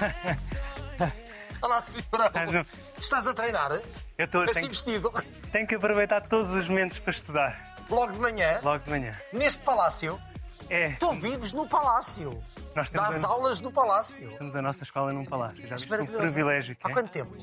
[1.80, 2.30] Assim, bravo.
[2.36, 2.64] Ah.
[2.98, 3.70] Estás a treinar?
[4.18, 5.12] Eu estou, Assim tenho, vestido,
[5.52, 7.76] tenho que aproveitar todos os momentos para estudar.
[7.88, 9.14] logo de manhã, Logo de manhã.
[9.32, 10.20] neste palácio.
[10.68, 12.30] É, Tu vives no palácio.
[12.76, 14.30] nós temos, Dás a, aulas no palácio.
[14.38, 15.66] temos a nossa escola num palácio.
[15.66, 16.22] Já viste o maravilhoso.
[16.22, 16.92] privilégio Há é?
[16.92, 17.36] quanto tempo?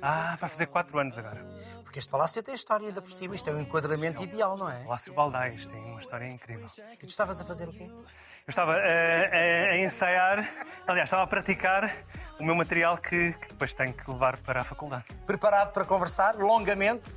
[0.00, 1.46] Ah, vai fazer 4 anos agora.
[1.84, 3.36] Porque este palácio tem história ainda por cima.
[3.36, 4.82] Isto é um enquadramento ideal, não é?
[4.82, 6.66] Palácio Baldais tem uma história incrível.
[6.94, 7.88] E tu estavas a fazer o quê?
[8.46, 10.38] Eu estava a, a- a ensaiar,
[10.86, 11.90] aliás, estava a praticar
[12.40, 15.04] o meu material que, que depois tenho que levar para a faculdade.
[15.26, 17.08] Preparado para conversar longamente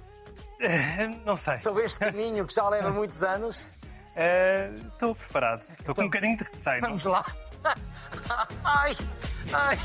[0.59, 1.58] Eh, Não sei.
[1.58, 3.68] sobre este caminho que já leva muitos anos?
[4.16, 5.62] Eh, Estou preparado.
[5.63, 6.82] Estou com um bocadinho de receio.
[6.82, 6.90] não?
[6.90, 7.26] Vamos lá.
[8.63, 8.96] Ai,
[9.52, 9.77] ai.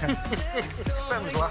[1.09, 1.51] Vamos lá.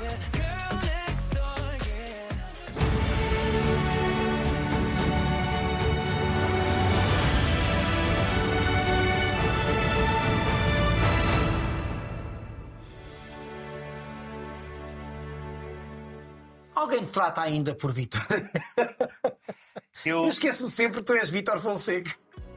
[16.80, 18.22] Alguém te trata ainda por Vitor?
[20.06, 22.12] Eu, Eu esqueço-me sempre que tu és Vitor Fonseca.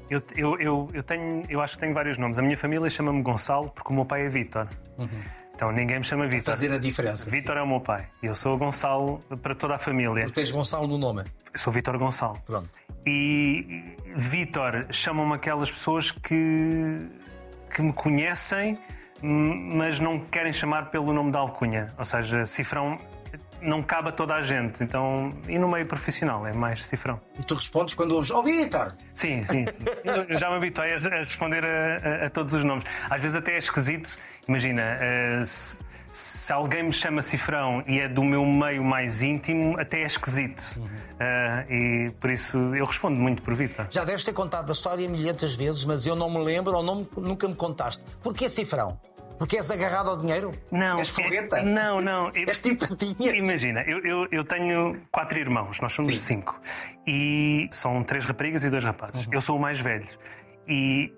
[0.09, 2.39] eu, eu, eu, eu tenho, eu acho que tenho vários nomes.
[2.39, 4.69] A minha família chama-me Gonçalo porque o meu pai é Vítor.
[5.55, 6.55] Então ninguém me chama Vítor.
[6.55, 7.29] Fazer a diferença.
[7.29, 8.09] Vítor é o meu pai.
[8.23, 10.25] E eu sou o Gonçalo para toda a família.
[10.27, 11.25] Tu tens Gonçalo no nome.
[11.53, 12.39] Eu sou Vítor Gonçalo.
[12.47, 12.70] Pronto.
[13.05, 17.09] E Vítor chamam-me aquelas pessoas que,
[17.75, 18.79] que me conhecem,
[19.20, 21.89] m- mas não querem chamar pelo nome da alcunha.
[21.98, 22.97] Ou seja, cifrão
[23.62, 24.82] não cabe a toda a gente.
[24.82, 27.20] Então, e no meio profissional é mais cifrão.
[27.38, 28.92] E tu respondes quando ouves, oh Vitor!
[29.14, 29.64] Sim, sim.
[30.05, 32.84] Eu- já me habituei a a responder a, a- a todos os nomes.
[33.08, 34.16] Às vezes até é esquisito.
[34.48, 35.78] Imagina, eh, se,
[36.10, 40.83] se alguém me chama cifrão e é do meu meio mais íntimo, até é esquisito.
[41.20, 43.86] Eh, e por isso eu respondo muito por Vitor.
[43.90, 47.06] Já deves ter contado a história milhentas vezes, mas eu não me lembro ou não
[47.16, 48.02] nunca me contaste.
[48.22, 48.98] Porquê cifrão?
[49.43, 50.53] Porque és agarrado ao dinheiro?
[50.71, 51.59] Não, És forreta?
[51.59, 52.31] é- não, não.
[52.31, 53.35] Eu- És simpatia?
[53.37, 56.36] Imagina, eu, eu, eu tenho quatro irmãos, nós somos Sim.
[56.36, 56.61] cinco.
[57.05, 59.27] E são três raparigas e dois rapazes.
[59.33, 60.07] Eu sou o mais velho.
[60.69, 61.13] E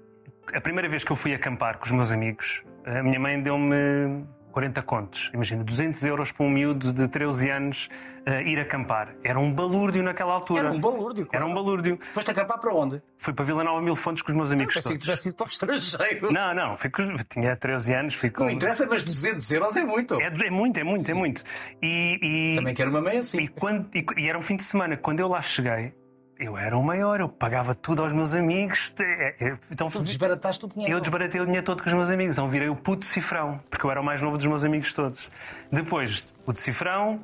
[0.55, 4.25] a primeira vez que eu fui acampar com os meus amigos, a minha mãe deu-me
[4.55, 5.33] 40 contos.
[5.35, 7.89] Imagina, 200 euros para um miúdo de 13 anos
[8.25, 9.17] eh, ir acampar.
[9.25, 10.61] Era um balúrdio naquela altura.
[10.61, 11.29] Era um balúrdio.
[11.33, 11.99] Era um balúrdio.
[12.01, 13.03] Foste acampar para onde?
[13.19, 15.47] Fui para Vila Nova Mil Fontes com os meus amigos Pensei que tivesse ido para
[15.47, 16.33] o estrangeiro.
[16.33, 16.89] Não, não, fui
[17.29, 18.45] tinha 13 anos, fui com...
[18.45, 20.21] Não interessa, mas 200 euros é muito.
[20.21, 21.43] É, é muito, é muito, é muito.
[21.83, 23.41] E, e- Também quero uma mãe assim.
[23.41, 24.97] e, quando, e, e era um fim de semana.
[24.97, 25.93] Quando eu lá cheguei,
[26.39, 28.93] eu era o maior, eu pagava tudo aos meus amigos.
[29.01, 30.93] É, é, Então, Tu desbarataste o dinheiro.
[30.95, 32.35] eu desbaratei o dinheiro todo com os meus amigos.
[32.35, 35.31] Então virei o puto cifrão, porque eu era o mais novo dos meus amigos todos.
[35.71, 37.21] Depois, o de cifrão,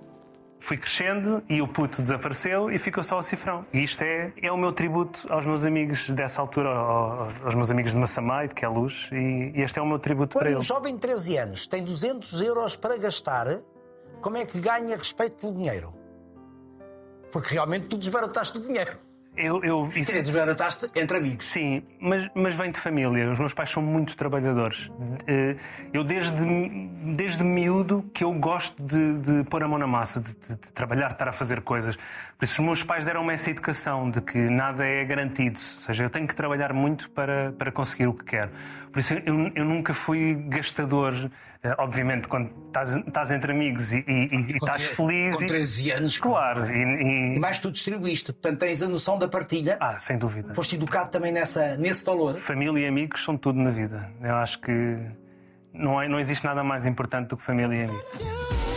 [0.62, 3.65] fui crescendo e o puto desapareceu e ficou só o cifrão.
[3.72, 7.71] E isto é, é o meu tributo aos meus amigos dessa altura, ao- aos meus
[7.71, 9.09] amigos de Massamá e de Queluz.
[9.12, 10.66] E, este é o meu tributo para Quando um eles.
[10.66, 13.47] jovem de 13 anos tem 200 euros para gastar,
[14.21, 15.94] como é que ganha respeito pelo dinheiro?
[17.32, 18.92] Porque realmente tu desbarataste o dinheiro.
[19.36, 21.46] Eu, eu, Quer isso- dizer, desbarataste entre amigos.
[21.46, 23.30] Sim, mas, mas vem de família.
[23.30, 24.91] Os meus pais são muito trabalhadores.
[25.26, 25.56] Eh,
[25.92, 26.34] Eu, desde,
[27.14, 30.72] desde miúdo, que eu gosto de, de pôr a mão na massa, de, de- de
[30.72, 31.96] trabalhar, de estar a fazer coisas.
[31.96, 35.58] Por isso, os meus pais deram-me essa educação de que nada é garantido.
[35.58, 38.50] Ou seja, eu tenho que trabalhar muito para, para conseguir o que quero.
[38.93, 41.15] Por isso, eu, eu nunca fui gastador.
[41.62, 45.37] Eh, Obviamente, quando estás, estás entre amigos e, e- e estás tre- feliz.
[45.37, 46.19] Com e- 13 anos.
[46.19, 46.67] Claro.
[46.71, 48.33] E mais tu distribuíste.
[48.33, 49.77] Portanto, tens a noção da partilha.
[49.81, 50.55] Ah, sem dúvida.
[50.55, 52.34] Foste educado também nessa, nesse valor.
[52.34, 54.11] Família e amigos são tudo na vida.
[54.21, 54.97] Eu acho que
[55.72, 58.69] não, é, não existe nada mais importante do que família e amigos.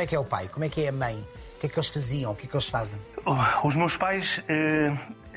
[0.00, 0.48] Como é que é o pai?
[0.48, 1.16] Como é que é a mãe?
[1.56, 2.32] O que é que eles faziam?
[2.32, 2.98] O que é que eles fazem?
[3.26, 4.94] Oh, Os meus pais eh,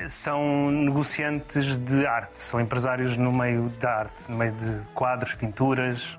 [0.08, 6.18] são negociantes de arte, são empresários no meio da arte, no meio de quadros, pinturas.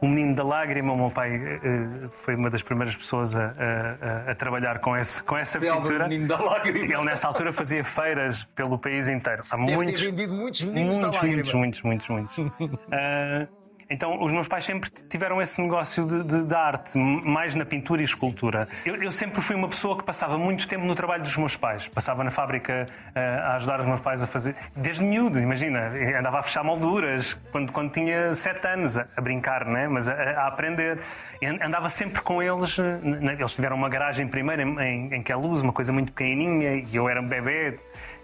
[0.00, 4.30] O Menino da Lágrima, o meu pai eh, foi uma das primeiras pessoas a, a-
[4.30, 6.08] a- trabalhar com, esse, com essa pintura.
[6.08, 6.78] menino da lágrima.
[6.94, 9.44] Ele nessa altura fazia feiras pelo país inteiro.
[9.50, 11.34] Há Deve muitos, ter vendido muitos meninos da Muitos, lágrima.
[11.58, 12.78] muitos, muitos, muitos, muitos.
[12.90, 13.46] Ah,
[13.90, 18.00] então, os meus pais sempre tiveram esse negócio de, de- de arte, mais na pintura
[18.00, 18.66] e escultura.
[18.86, 21.88] Eu, eu sempre fui uma pessoa que passava muito tempo no trabalho dos meus pais.
[21.88, 24.54] Passava na fábrica ah, a ajudar os meus pais a fazer.
[24.74, 25.92] Desde miúdo, imagina.
[26.18, 29.88] Andava a fechar molduras quando, quando tinha sete anos, a, a brincar, né?
[29.88, 30.98] mas a, a aprender.
[31.42, 32.78] An- andava sempre com eles.
[32.78, 36.94] na- Eles tiveram uma garagem primeiro em, em, em Queluz, uma coisa muito pequenininha, e
[36.96, 37.78] eu era um bebê.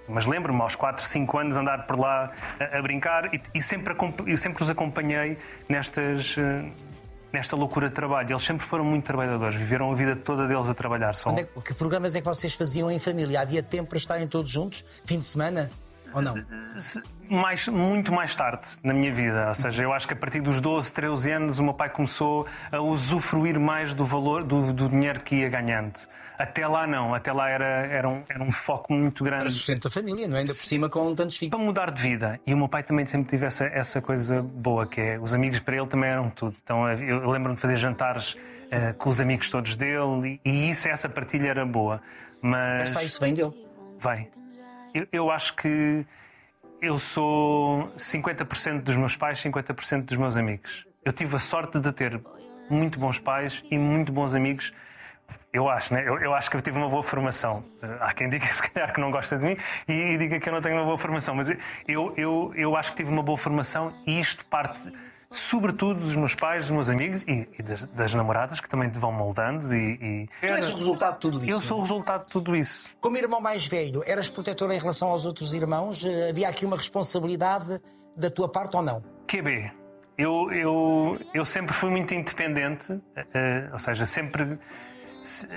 [0.08, 3.94] Mas lembro-me, aos 4, 5 anos, andar por lá a, a brincar e, e sempre,
[4.26, 5.36] eu sempre os acompanhei
[5.68, 6.64] nestas, eh,
[7.32, 8.30] nesta loucura de trabalho.
[8.30, 11.30] Eles sempre foram muito trabalhadores, viveram a vida toda deles a trabalhar só.
[11.30, 13.40] É que programas é que vocês faziam em família?
[13.40, 14.84] Havia tempo para estarem todos juntos?
[15.04, 15.70] Fim de semana?
[16.12, 16.34] Ou não?
[17.28, 19.48] Mais, muito mais tarde na minha vida.
[19.48, 22.46] Ou seja, eu acho que a partir dos 12, 13 anos o meu pai começou
[22.72, 25.98] a usufruir mais do valor do, do dinheiro que ia ganhando.
[26.38, 29.88] Até lá não, até lá era, era, um, era um foco muito Para grande sustento
[29.88, 30.40] da família, não é?
[30.40, 31.50] Ainda por cima com tantos filhos.
[31.50, 32.40] para mudar de vida.
[32.46, 35.58] E o meu pai também sempre teve essa, essa coisa boa, que é os amigos
[35.58, 36.56] para ele também eram tudo.
[36.62, 38.36] Então eu lembro-me de fazer jantares
[38.70, 42.00] eh, com os amigos todos dele e, e isso, essa partilha era boa.
[42.40, 43.52] Mas está, isso vem dele.
[43.98, 44.30] vai.
[45.12, 46.04] Eu, acho que
[46.80, 50.86] eu sou 50% dos meus pais, 50% dos meus amigos.
[51.04, 52.20] Eu tive a sorte de ter
[52.70, 54.72] muito bons pais e muito bons amigos.
[55.52, 56.06] Eu acho, né?
[56.06, 57.64] Eu, eu acho que eu tive uma boa formação.
[57.82, 59.56] Eh, Há quem diga, se calhar, que não gosta de mim
[59.86, 61.34] e, e diga que eu não tenho uma boa formação.
[61.34, 61.50] Mas
[61.86, 64.92] eu, eu, eu acho que tive uma boa formação e isto parte,
[65.30, 68.98] sobretudo, dos meus pais, dos meus amigos e, e das, das namoradas que também te
[68.98, 69.74] vão moldando.
[69.74, 70.28] E, e...
[70.40, 71.50] Tu és o resultado de tudo isso.
[71.50, 72.88] Eu sou o resultado de tudo isso.
[73.00, 76.04] Como irmão mais velho, eras protetor em relação aos outros irmãos?
[76.04, 77.80] Eh, Havia aqui uma responsabilidade
[78.16, 79.02] da tua parte ou não?
[79.26, 79.70] QB.
[80.16, 84.58] Eu, eu, eu sempre fui muito independente, eh, ou seja, sempre.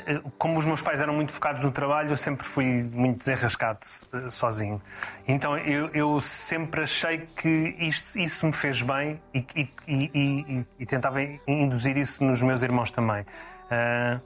[0.05, 3.79] Eh, Como os meus pais eram muito focados no trabalho, eu sempre fui muito desenrascado
[4.13, 4.81] eh, sozinho.
[5.27, 10.85] Então eu, eu sempre achei que isto, isso me fez bem e, e, e, e-
[10.85, 13.25] tentava induzir isso nos meus irmãos também.
[13.69, 14.19] Eh,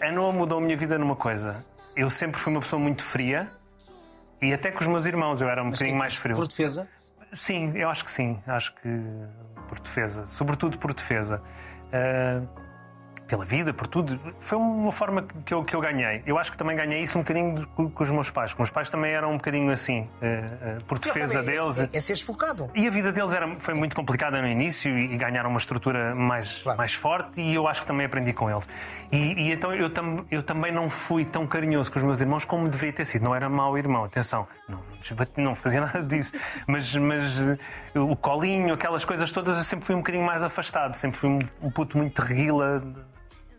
[0.00, 1.64] a Noa mudou a minha vida numa coisa.
[1.94, 3.48] Eu sempre fui uma pessoa muito fria
[4.40, 6.34] e até com os meus irmãos eu era um bocadinho mais frio.
[6.34, 6.88] Por defesa?
[7.32, 8.38] Sim, eu acho que sim.
[8.46, 8.88] Acho que
[9.68, 10.26] por defesa.
[10.26, 11.40] Sobretudo por defesa.
[11.92, 12.42] Ah,
[13.32, 14.20] pela vida, por tudo.
[14.38, 16.22] Foi uma forma que eu, que eu ganhei.
[16.26, 18.52] Eu acho que também ganhei isso um bocadinho com, com os meus pais.
[18.52, 20.26] Com os meus pais também eram um bocadinho assim, ah,
[20.76, 21.80] ah, por defesa é, deles.
[21.80, 22.70] É, é seres focado.
[22.74, 26.14] E a vida deles era, foi muito complicada no início e, e ganharam uma estrutura
[26.14, 26.76] mais, Claro.
[26.76, 28.68] mais forte e eu acho que também aprendi com eles.
[29.10, 32.44] E, e então eu, tam, eu também não fui tão carinhoso com os meus irmãos
[32.44, 33.22] como deveria ter sido.
[33.22, 34.78] Não era mau irmão, atenção, não,
[35.38, 36.34] não fazia nada disso.
[36.66, 40.94] Mas, mas eh, o colinho, aquelas coisas todas, eu sempre fui um bocadinho mais afastado.
[40.96, 42.82] Sempre fui um, um puto muito reguila,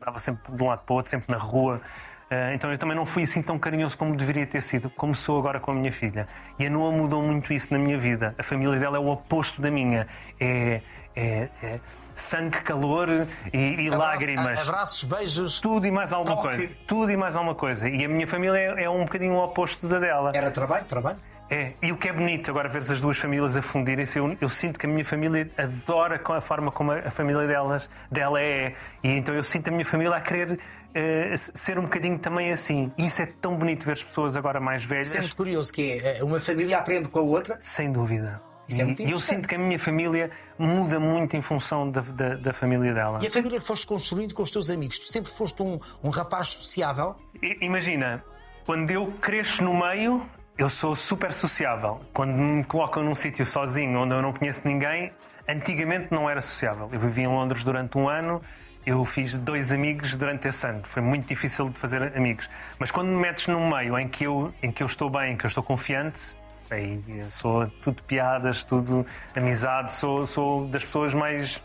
[0.03, 1.81] dava sempre de um lado para o outro, sempre na rua.
[2.29, 5.37] Eh, Então eu também não fui assim tão carinhoso como deveria ter sido, como sou
[5.39, 6.27] agora com a minha filha.
[6.57, 8.33] E a Noa mudou muito isso na minha vida.
[8.37, 10.07] A família dela é o oposto da minha.
[10.39, 10.81] É,
[11.15, 11.79] é- é
[12.15, 13.09] sangue, calor
[13.51, 14.67] e, e Abraço- lágrimas.
[14.69, 15.61] Abraços, beijos.
[15.61, 16.47] Tudo e mais alguma Toque.
[16.57, 16.73] coisa.
[16.87, 17.89] Tudo e mais alguma coisa.
[17.89, 20.31] E a minha família é, é um bocadinho o oposto da dela.
[20.33, 21.17] Era trabalho, trabalho.
[21.49, 24.49] É, e o que é bonito agora ver as duas famílias a fundirem-se, eu, eu
[24.49, 28.73] sinto que a minha família adora com a forma como a, família delas, dela é.
[29.03, 30.57] E então eu sinto a minha família a querer
[30.95, 32.91] eh, ser um bocadinho também assim.
[32.97, 35.09] E isso é tão bonito ver as pessoas agora mais velhas.
[35.09, 37.55] Isso é muito curioso, que é eh, uma família aprende com a outra.
[37.59, 38.41] Sem dúvida.
[38.67, 41.99] Isso é muito e eu sinto que a minha família muda muito em função da,
[42.01, 43.19] da, da família dela.
[43.21, 44.97] E a família que foste construindo com os teus amigos.
[44.97, 47.15] Tu sempre foste um, um rapaz sociável.
[47.43, 48.23] I- Imagina,
[48.65, 50.25] quando eu cresço no meio,
[50.57, 51.99] eu sou super sociável.
[52.13, 55.11] Quando me colocam num sítio sozinho onde eu não conheço ninguém,
[55.47, 56.89] antigamente não era sociável.
[56.91, 58.41] Eu vivi em Londres durante um ano,
[58.85, 60.81] eu fiz dois amigos durante esse ano.
[60.83, 62.49] Foi muito difícil de fazer amigos.
[62.77, 65.37] Mas quando me metes num meio em que eu, em que eu estou bem, em
[65.37, 66.39] que eu estou confiante,
[66.69, 69.05] aí sou tudo piadas, tudo
[69.35, 71.63] amizade, sou, sou das pessoas mais,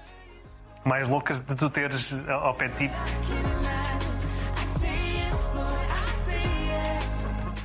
[0.84, 2.90] mais loucas de tu teres ao pé de ti.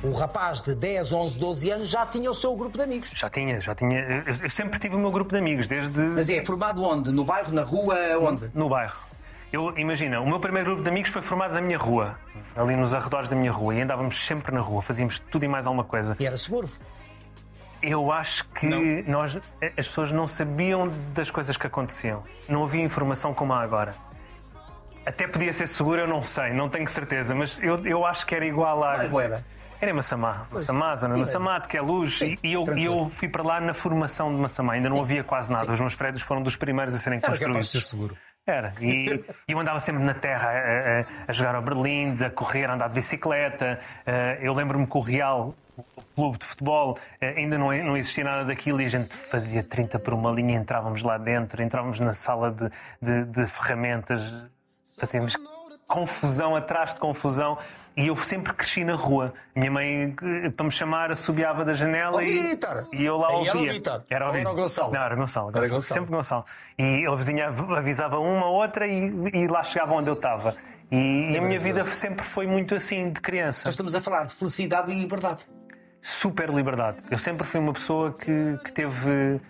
[0.04, 3.10] O rapaz de 10, 11, 12 anos já tinha o seu grupo de amigos.
[3.14, 4.00] Já tinha, já tinha.
[4.00, 7.10] Eu, eu sempre tive o meu grupo de amigos, desde Mas é formado onde?
[7.10, 8.50] No bairro, na rua, onde?
[8.54, 8.98] no bairro.
[9.50, 12.18] Eu, imagina, o meu primeiro grupo de amigos foi formado na minha rua,
[12.54, 15.66] ali nos arredores da minha rua, e andávamos sempre na rua, fazíamos tudo e mais
[15.66, 16.16] alguma coisa.
[16.20, 16.68] E era seguro.
[17.80, 22.22] Eu acho que nós, as pessoas não sabiam das coisas que aconteciam.
[22.48, 23.94] Não havia informação como há agora.
[25.06, 28.34] Até podia ser seguro, eu não sei, não tenho certeza, mas eu, eu acho que
[28.34, 28.96] era igual a.
[28.96, 29.42] Mas.
[29.84, 32.64] Era em Massamá, Massamá, zona de mas- Massamá, de que é luz, Sim, e, eu,
[32.74, 35.70] e eu fui para lá na formação de Massamá, ainda não havia quase nada.
[35.70, 37.70] Os meus prédios foram dos primeiros a serem Era capaz de construídos.
[37.70, 38.16] ser seguro.
[38.46, 38.72] Era.
[38.80, 42.64] E e eu andava sempre na terra a, a- a jogar ao Berlim, a correr,
[42.64, 43.78] a andar de bicicleta.
[44.06, 48.24] Eh, Eu lembro-me que o Real, o clube de futebol, eh, ainda não, não existia
[48.24, 52.12] nada daquilo e a gente fazia 30 por uma linha, entrávamos lá dentro, entrávamos na
[52.12, 52.70] sala de,
[53.02, 54.48] de- de ferramentas,
[54.98, 55.36] fazíamos
[55.86, 57.56] confusão atrás de confusão.
[57.96, 59.32] E eu sempre cresci na rua.
[59.54, 60.16] Minha mãe,
[60.56, 62.88] para me chamar, assobiava da janela Ó, e, Vitor!
[62.92, 63.50] e eu lá ouvia.
[63.50, 64.04] era o Vitor.
[64.10, 64.52] Era o Ou era Vitor.
[64.52, 64.92] o Gonçalo?
[64.92, 65.50] Não, era o Gonçalo.
[65.50, 65.80] Era Gonçalo.
[65.82, 66.44] Sempre Gonçalo.
[66.78, 70.56] E a vizinha avisava uma ou outra e, e lá chegava onde eu estava.
[70.90, 73.66] E, e a minha vida sempre foi muito assim, de criança.
[73.66, 75.46] Nós estamos a falar de felicidade e liberdade.
[76.00, 76.98] Super liberdade.
[77.10, 79.40] Eu sempre fui uma pessoa que, que teve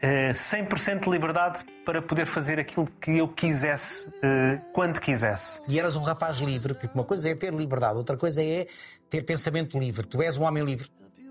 [0.00, 5.60] 100% de liberdade para poder fazer aquilo que eu quisesse, eh, quando quisesse.
[5.68, 8.66] E eras um rapaz livre, porque uma coisa é ter liberdade, outra coisa é
[9.10, 10.06] ter pensamento livre.
[10.06, 10.88] Tu és um homem livre.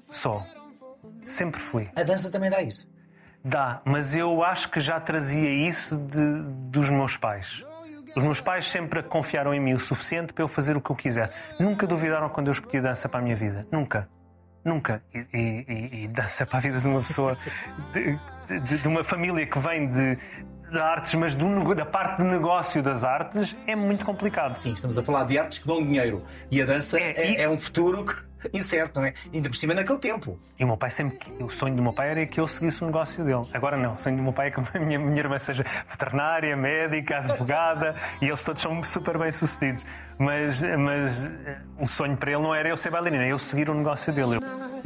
[0.09, 0.45] Só.
[1.21, 1.89] Sempre fui.
[1.95, 2.89] A dança também dá isso.
[3.43, 7.63] Dá, mas eu acho que já trazia isso de- dos meus pais.
[8.15, 10.95] Os meus pais sempre confiaram em mim o suficiente para eu fazer o que eu
[10.95, 11.31] quisesse.
[11.59, 13.65] Nunca duvidaram quando eu escolhi dança para a minha vida.
[13.71, 14.09] Nunca.
[14.65, 15.01] Nunca.
[15.13, 17.37] E- e- e dança para a vida de uma pessoa,
[18.47, 20.17] de, de- uma família que vem de,
[20.71, 24.55] de artes, mas do da parte de negócio das artes, é muito complicado.
[24.55, 26.23] Sim, estamos a falar de artes que dão dinheiro.
[26.51, 29.13] E a dança É, é, e- é um futuro que- incerto, não é?
[29.33, 30.39] Ainda por cima naquele tempo.
[30.59, 31.17] E o meu pai sempre.
[31.39, 33.45] O sonho do meu pai era que eu seguisse o negócio dele.
[33.51, 33.95] Agora não.
[33.95, 37.95] O sonho do meu pai é que a minha, minha irmã seja veterinária, médica, advogada
[38.21, 39.85] e eles todos são super bem sucedidos.
[40.19, 43.69] Mas, mas eh, o sonho para ele não era eu ser bailarina, é eu seguir
[43.69, 44.35] o negócio dele.
[44.35, 44.76] Eu-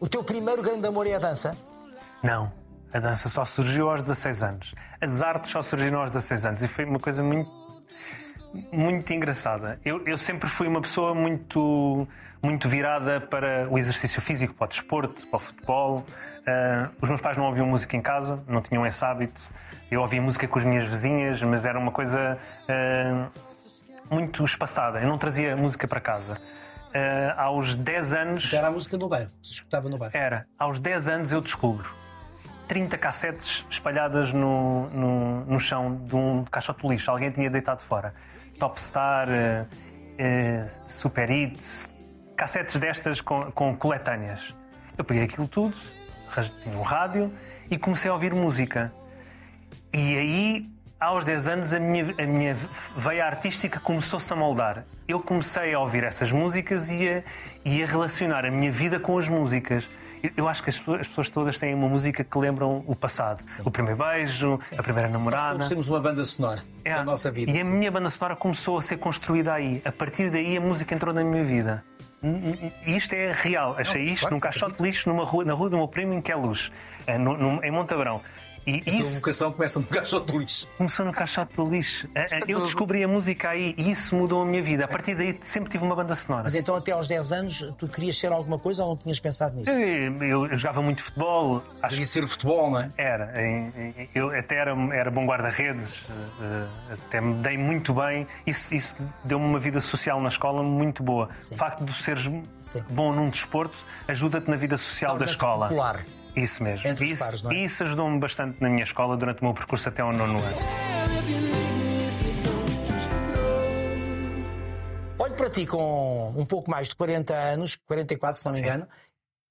[0.00, 1.54] O teu primeiro grande amor é a dança?
[2.22, 2.50] Não.
[2.90, 4.74] A dança só surgiu aos 16 anos.
[4.98, 6.64] As artes só surgiram aos 16 anos.
[6.64, 7.50] E foi uma coisa muito,
[8.72, 9.78] muito engraçada.
[9.84, 12.08] Eu, eu sempre fui uma pessoa muito,
[12.42, 16.02] muito virada para o exercício físico, para o desporto, para o futebol.
[16.46, 19.38] Ah, os meus pais não ouviam música em casa, não tinham esse hábito.
[19.90, 23.28] Eu ouvia música com as minhas vizinhas, mas era uma coisa ah,
[24.10, 24.98] muito espaçada.
[24.98, 26.38] Eu não trazia música para casa.
[26.94, 28.52] Ah, aos 10 anos.
[28.52, 30.16] Era a música do bairro, se escutava no bairro.
[30.16, 30.46] Era.
[30.58, 31.94] Aos 10 anos eu descubro
[32.70, 37.10] 30 cassetes espalhadas no, no, no chão de um caixote de lixo.
[37.10, 38.14] Alguém tinha deitado fora.
[38.60, 39.66] Topstar, eh,
[40.16, 41.92] eh, Super Hits,
[42.36, 44.54] cassetes destas com, com coletâneas.
[44.96, 45.76] Eu peguei aquilo tudo,
[46.62, 47.32] tinha um rádio
[47.68, 48.92] e comecei a ouvir música.
[49.92, 50.70] E aí,
[51.00, 52.56] aos 10 anos, a minha, a minha
[52.96, 54.84] veia artística começou-se a moldar.
[55.08, 57.22] Eu comecei a ouvir essas músicas e a,
[57.64, 59.88] e a relacionar a minha vida com as músicas.
[60.36, 63.42] Eu- acho que as pessoas, as pessoas todas têm uma música que lembram o passado.
[63.64, 65.52] O primeiro beijo, a primeira namorada.
[65.52, 66.94] Todos temos uma banda sonora É.
[66.94, 67.50] da nossa vida.
[67.50, 67.70] E a sim.
[67.70, 69.80] minha banda sonora começou a ser construída aí.
[69.84, 71.82] A partir daí a música entrou na minha vida.
[72.86, 73.74] E isto é real.
[73.78, 76.12] Achei Não, isto claro, num caixote de lixo numa rua, na rua do meu primo
[76.12, 76.70] em que é luz,
[77.06, 78.20] eh, em Montabrão.
[78.66, 80.68] E A tua isso vocação começa no caixote de lixo.
[80.76, 82.08] começou no caixote de lixo.
[82.14, 84.84] Eh, Eu descobri a música aí e isso mudou a minha vida.
[84.84, 86.44] A partir daí sempre tive uma banda sonora.
[86.44, 89.56] Mas então até aos 10 anos tu querias ser alguma coisa ou não tinhas pensado
[89.56, 89.70] nisso?
[89.70, 92.88] Eu, eu- eu jogava muito futebol, acho Queria ser o futebol, não é?
[92.98, 93.32] Era,
[94.14, 96.06] eu até era, era bom guarda-redes,
[96.40, 98.26] eh, até me dei muito bem.
[98.46, 101.28] Isso, isso deu-me uma vida social na escola muito boa.
[101.50, 102.30] O facto de seres
[102.62, 102.82] Sim.
[102.90, 105.68] bom num desporto ajuda-te na vida social da escola.
[105.68, 106.04] popular.
[106.36, 106.86] Isso mesmo.
[106.86, 107.54] Entre os isso, pares, não é?
[107.56, 110.56] isso ajudou-me bastante na minha escola durante o meu percurso até ao nono ano.
[115.18, 118.88] Olho para ti com um pouco mais de 40 anos, 44 se não me engano,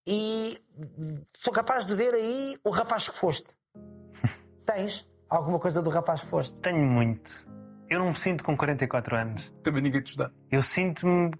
[0.07, 0.57] e
[1.37, 3.49] sou capaz de ver aí o rapaz que foste.
[4.65, 6.59] Tens alguma coisa do rapaz que foste?
[6.61, 7.47] Tenho muito.
[7.89, 9.53] Eu não me sinto com 44 anos.
[9.63, 10.31] Também ninguém te dá.
[10.51, 11.31] Eu sinto-me.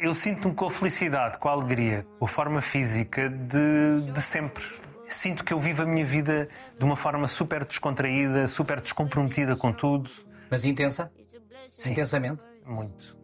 [0.00, 4.64] Eu sinto-me com a felicidade, com a alegria, com a forma física de, de sempre.
[5.06, 9.72] Sinto que eu vivo a minha vida de uma forma super descontraída, super descomprometida com
[9.72, 10.08] tudo.
[10.50, 11.12] Mas intensa?
[11.68, 11.92] Sim.
[11.92, 12.44] Intensamente?
[12.64, 13.18] Muito.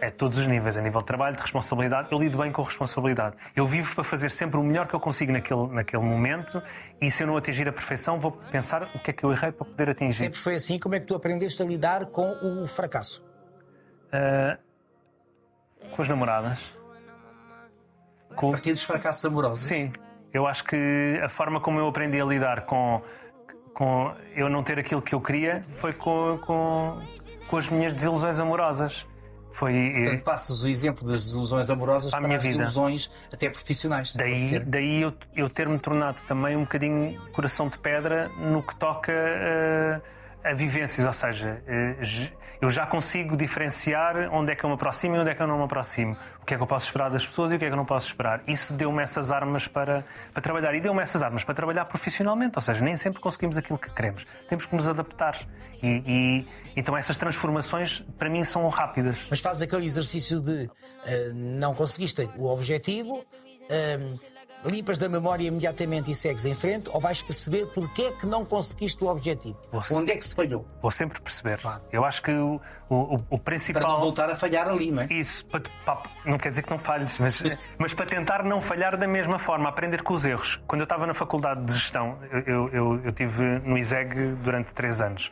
[0.00, 2.08] Eh, A todos os níveis, a nível de trabalho, de responsabilidade.
[2.10, 3.36] Eu lido bem com responsabilidade.
[3.54, 6.60] Eu vivo para fazer sempre o melhor que eu consigo naquele, naquele momento
[7.00, 9.52] e se eu não atingir a perfeição, vou pensar o que é que eu errei
[9.52, 10.14] para poder atingir.
[10.24, 10.76] Sempre foi assim?
[10.78, 12.28] Como é que tu aprendeste a lidar com
[12.64, 13.24] o fracasso?
[14.10, 14.58] Eh,
[15.94, 16.76] com as namoradas.
[18.34, 19.66] Com, A partir dos fracassos amorosos?
[19.66, 19.92] Sim,
[20.32, 23.02] eu acho que a forma como eu aprendi a lidar com,
[23.74, 27.00] com eu não ter aquilo que eu queria foi com, com,
[27.48, 29.06] com as minhas desilusões amorosas.
[29.50, 32.58] Foi Portanto, passas o exemplo das desilusões amorosas Para a minha as vida.
[32.58, 34.14] desilusões até profissionais.
[34.14, 39.10] daí, daí eu, eu ter-me tornado também um bocadinho coração de pedra no que toca
[39.10, 40.00] eh,
[40.44, 41.96] a vivências, ou seja, eh,
[42.60, 45.46] eu já consigo diferenciar onde é que eu me aproximo e onde é que eu
[45.46, 46.16] não me aproximo.
[46.42, 47.76] O que é que eu posso esperar das pessoas e o que é que eu
[47.76, 48.42] não posso esperar.
[48.46, 50.74] Isso deu-me essas armas para, para trabalhar.
[50.74, 54.26] E deu-me essas armas para trabalhar profissionalmente, ou seja, nem sempre conseguimos aquilo que queremos.
[54.48, 55.36] Temos que nos adaptar.
[55.82, 59.26] E, e- então essas transformações, para mim, são rápidas.
[59.30, 60.68] Mas fazes aquele exercício de
[61.06, 63.22] eh, não conseguiste o objetivo,
[63.70, 63.98] eh,
[64.64, 68.44] limpas da memória imediatamente e segues em frente, ou vais perceber porque é que não
[68.44, 69.56] conseguiste o objetivo?
[69.72, 70.66] Você- Onde é que se falhou?
[70.82, 71.58] Vou sempre perceber.
[71.58, 71.82] Claro.
[71.92, 72.60] Eu acho que o,
[72.90, 73.82] o, o- principal.
[73.82, 75.06] Para não voltar a falhar ali, não é?
[75.10, 77.42] Isso, para, para- não quer dizer que não falhes, mas,
[77.78, 80.60] mas para tentar não falhar da mesma forma, aprender com os erros.
[80.66, 84.72] Quando eu estava na faculdade de gestão, eu, eu, eu, eu tive no ISEG durante
[84.74, 85.30] três anos.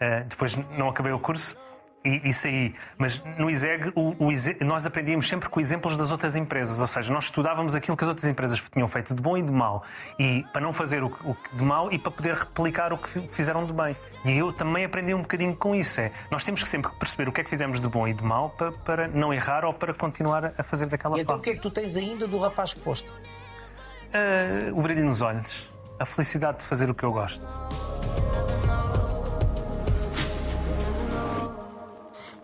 [0.00, 1.56] Eh, depois não acabei o curso
[2.04, 2.74] E, isso aí.
[2.98, 6.80] Mas no ISEG, o, o ISEG, nós aprendíamos sempre com exemplos das outras empresas.
[6.80, 9.50] Ou seja, nós estudávamos aquilo que as outras empresas tinham feito de bom e de
[9.52, 9.82] mau.
[10.18, 13.64] E para não fazer o, o de mau e para poder replicar o que fizeram
[13.64, 13.96] de bem.
[14.24, 16.00] E eu também aprendi um bocadinho com isso.
[16.00, 18.22] É, nós temos que sempre perceber o que é que fizemos de bom e de
[18.22, 21.40] mau para, para não errar ou para continuar a fazer daquela E então forma.
[21.40, 23.08] o que é que tu tens ainda do rapaz que foste?
[24.12, 25.70] Ah, o brilho nos olhos.
[25.98, 27.44] A felicidade de fazer o que eu gosto.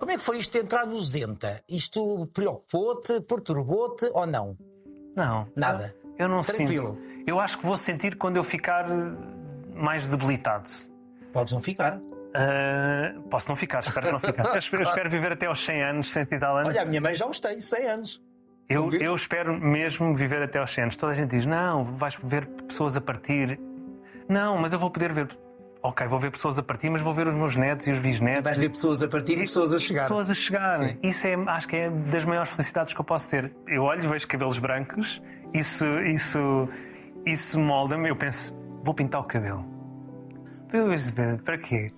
[0.00, 1.62] Como é que foi isto de entrar no Zenta?
[1.69, 4.57] Isto preocupou-te, perturbou-te ou não?
[5.14, 5.47] Não.
[5.54, 5.95] Nada.
[6.19, 6.97] Eu não Tranquilo.
[6.97, 7.25] sinto.
[7.26, 8.87] Eu acho que vou sentir quando eu ficar
[9.80, 10.69] mais debilitado.
[11.35, 12.00] Podes não ficar.
[12.35, 14.45] Ah, posso não ficar, espero não ficar.
[14.54, 16.69] Eu espero, eu espero viver até aos 100 anos, 100 e tal anos.
[16.69, 18.23] Olha, a minha mãe já os tem, 100 anos.
[18.69, 20.97] eu, eu espero mesmo viver até aos 100 anos.
[20.97, 23.61] Toda a gente diz: não, vais ver pessoas a partir.
[24.28, 25.26] Não, mas eu vou poder ver.
[25.82, 28.44] Ok, vou ver pessoas a partir, mas vou ver os meus netos e os bisnetos.
[28.44, 30.02] Vais ver pessoas a partir e pessoas a chegar.
[30.02, 30.78] Pessoas a chegar.
[30.78, 30.99] Sim.
[31.02, 33.50] Isso é, acho que é das maiores felicidades que eu posso ter.
[33.66, 35.22] Eu olho vejo cabelos brancos,
[35.54, 36.68] isso, isso,
[37.25, 38.10] isso molda-me.
[38.10, 39.64] Eu penso, vou pintar o cabelo.
[41.44, 41.88] Para quê?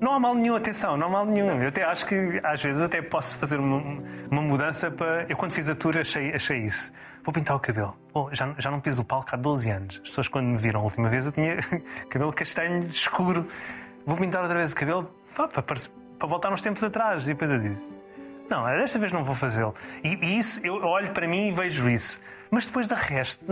[0.00, 1.60] Não há mal nenhum, atenção, não há mal nenhum.
[1.60, 4.00] Eu até acho que às vezes até posso fazer uma,
[4.30, 5.26] uma mudança para.
[5.28, 6.92] Eu quando fiz a tour achei, achei isso.
[7.24, 7.96] Vou pintar o cabelo.
[8.32, 10.00] Já, já não piso o palco há 12 anos.
[10.02, 11.56] As pessoas quando me viram a última vez eu tinha
[12.08, 13.46] cabelo castanho escuro.
[14.06, 17.24] Vou pintar outra vez o cabelo para, parece- para voltar uns tempos atrás.
[17.24, 17.96] E depois eu disse:
[18.48, 19.74] Não, desta vez não vou fazê-lo.
[20.04, 22.20] E, e isso, eu olho para mim e vejo isso.
[22.50, 23.44] Mas depois da resto,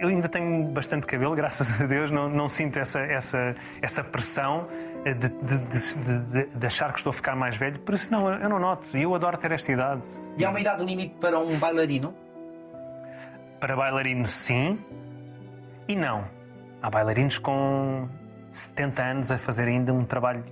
[0.00, 4.68] eu ainda tenho bastante cabelo, graças a Deus, não, não sinto essa, essa, essa pressão
[5.04, 7.78] de, de, de- de- achar que estou a ficar mais velho.
[7.80, 8.96] Por isso, não, eu não noto.
[8.96, 10.02] E eu adoro ter esta idade.
[10.36, 12.14] E há uma idade limite para um bailarino?
[13.58, 14.78] Para bailarino, sim.
[15.88, 16.24] E não.
[16.82, 18.08] Há bailarinos com
[18.50, 20.44] 70 anos a fazer ainda um trabalho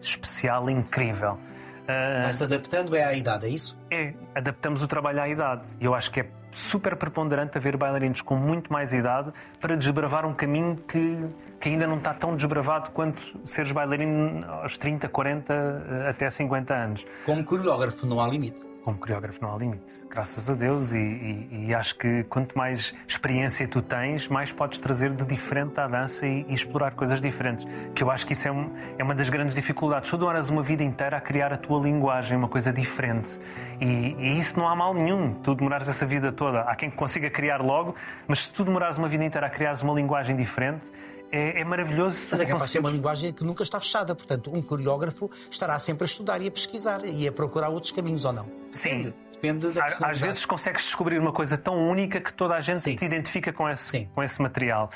[0.00, 1.38] especial e incrível.
[1.86, 3.76] Ah, Vai-se adaptando é à idade, é isso?
[3.90, 5.68] é, adaptamos o trabalho à idade.
[5.80, 10.24] E eu acho que é super preponderante haver bailarinos com muito mais idade para desbravar
[10.24, 11.18] um caminho que,
[11.60, 16.74] que ainda não está tão desbravado quanto seres bailarino aos 30, 40 eh, até 50
[16.74, 17.06] anos.
[17.26, 18.64] Como coreógrafo não há limite.
[18.84, 22.94] Como coreógrafo não há limite, graças a Deus, e, e- e acho que quanto mais
[23.08, 27.66] experiência tu tens, mais podes trazer de diferente à dança e, e explorar coisas diferentes.
[27.94, 30.10] Que eu acho que isso é, um- é uma das grandes dificuldades.
[30.10, 33.40] Tu demoras uma vida inteira a criar a tua linguagem, uma coisa diferente.
[33.80, 36.60] E isso não há mal nenhum, tu demorares essa vida toda.
[36.60, 37.94] Há quem consiga criar logo,
[38.28, 40.92] mas se tu demorares uma vida inteira a criares uma linguagem diferente,
[41.34, 42.26] é, é maravilhoso.
[42.30, 44.14] Mas é capaz de ser uma linguagem que nunca está fechada.
[44.14, 48.24] Portanto, um coreógrafo estará sempre a estudar e a pesquisar e a procurar outros caminhos
[48.24, 48.44] ou não.
[48.70, 49.02] Sim.
[49.02, 52.80] Depende, depende da Às- vezes consegues descobrir uma coisa tão única que toda a gente
[52.80, 52.96] Sim.
[52.96, 54.08] te identifica com esse, Sim.
[54.14, 54.88] com esse material.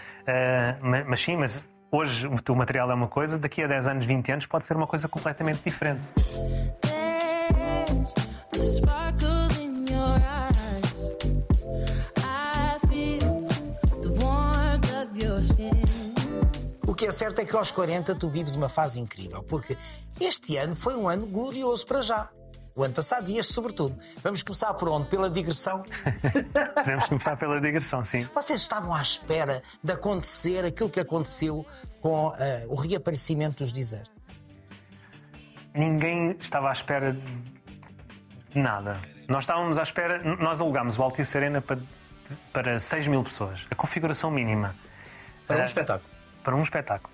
[0.82, 4.04] Ma- mas sim, mas hoje o teu material é uma coisa, daqui a 10 anos,
[4.06, 6.12] 20 anos pode ser uma coisa completamente diferente.
[6.12, 8.14] There's
[8.52, 10.67] the sparkle in your eyes.
[16.98, 19.76] Que é certo é que aos 40 tu vives uma fase incrível, porque
[20.20, 22.28] este ano foi um ano glorioso para já.
[22.74, 23.96] O ano passado e este, sobretudo.
[24.22, 25.08] Vamos começar por onde?
[25.08, 25.82] Pela digressão.
[26.74, 28.28] Podemos começar pela digressão, sim.
[28.34, 31.64] Vocês estavam à espera de acontecer aquilo que aconteceu
[32.00, 34.12] com eh, o reaparecimento dos desertos.
[35.74, 39.00] Ninguém estava à espera de nada.
[39.28, 41.78] Nós estávamos à espera, nós alugámos o Altice Arena para,
[42.52, 44.74] para 6 mil pessoas, a configuração mínima.
[45.46, 46.17] Para um Eh, espetáculo.
[46.48, 47.12] Para um espetáculo.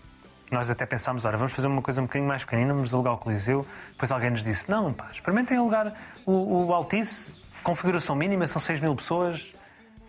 [0.48, 3.18] Nós até pensámos, ora, vamos fazer uma coisa um bocadinho mais pequenina, vamos alugar o
[3.18, 3.66] Coliseu.
[3.90, 5.92] Depois alguém nos disse, não, pá, experimentem alugar
[6.24, 9.56] o, o Altice, configuração mínima, são 6 mil pessoas.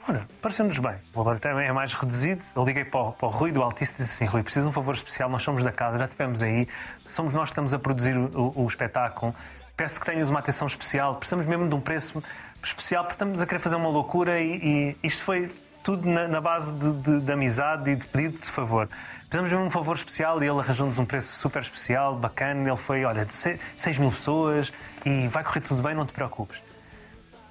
[0.08, 0.94] Ora, pareceu-nos bem.
[1.12, 2.46] O valor também é mais reduzido.
[2.56, 4.70] Eu liguei para o, para o Rui do Altice e disse assim, Rui, preciso de
[4.70, 6.68] um favor especial, nós somos da casa, já estivemos aí,
[7.04, 9.34] somos nós que estamos a produzir o, o- o espetáculo.
[9.76, 12.22] Peço que tenhas uma atenção especial, precisamos mesmo de um preço
[12.62, 15.52] especial, porque estamos a querer fazer uma loucura e, e isto foi
[15.86, 18.90] tudo na, na base de, de- de amizade e de pedido de favor.
[19.30, 22.68] De um favor especial e ele arranjou-nos um preço super especial, bacana.
[22.68, 24.74] Ele foi, olha, de 6 mil pessoas
[25.06, 26.64] e vai correr tudo bem, não te preocupes.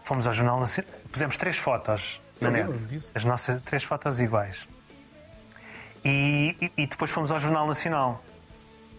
[0.03, 2.69] Fomos ao Jornal Nacional, pusemos três fotos na net.
[3.15, 4.67] As nossas três fotos iguais.
[6.05, 8.23] E, e- e depois fomos ao Jornal Nacional,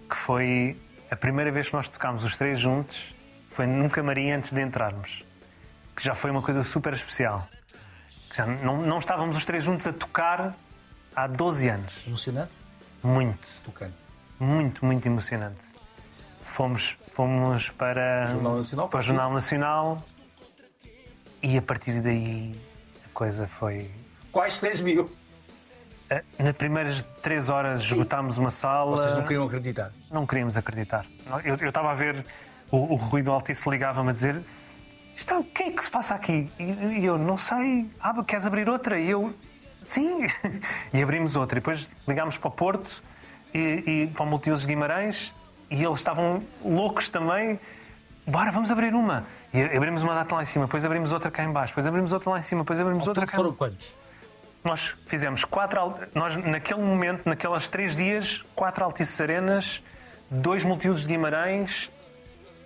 [0.10, 0.78] que foi
[1.12, 3.13] a primeira vez que nós tocámos os três juntos,
[3.52, 5.24] foi num camarim antes de entrarmos.
[5.95, 7.48] Que já foi uma coisa super especial.
[8.36, 10.56] Já não, não estávamos os três juntos a tocar
[11.15, 12.06] há 12 anos.
[12.08, 12.58] Emocionante?
[13.02, 14.04] Muito, Tocante.
[14.39, 15.74] muito, muito emocionante.
[16.41, 20.04] Fomos, fomos para, Jornal Nacional, para o Jornal Nacional
[21.41, 22.60] e a partir daí
[23.06, 23.89] a coisa foi.
[24.32, 25.12] Quais 6 mil?
[26.10, 28.91] Eh, Nas primeiras três horas esgotámos uma sala.
[28.98, 29.91] Vocês não queriam acreditar.
[30.12, 31.06] Não queríamos acreditar.
[31.43, 32.24] Eu eu estava a ver
[32.69, 34.43] o, o Rui do Altice ligava-me a dizer
[35.28, 36.51] é- o que é que se passa aqui?
[36.60, 36.63] E,
[36.99, 38.99] e eu, não sei, ah, queres abrir outra?
[38.99, 39.34] E eu,
[39.84, 40.28] sim.
[40.93, 41.58] E abrimos outra.
[41.58, 43.04] E depois ligámos para o Porto
[43.54, 45.34] e, e para o Multiusos de Guimarães
[45.69, 47.60] e eles estavam loucos também.
[48.28, 49.25] Bora, vamos abrir uma.
[49.54, 52.12] E abrimos uma data lá em cima, depois abrimos outra cá em baixo, depois abrimos
[52.12, 53.95] outra lá em cima, depois abrimos outra cá foram quantos?
[54.65, 55.93] nós fizemos quatro.
[56.13, 59.84] Nós, naquele momento, naquelas três dias, quatro Altices Arenas,
[60.30, 61.91] dois multiusos de Guimarães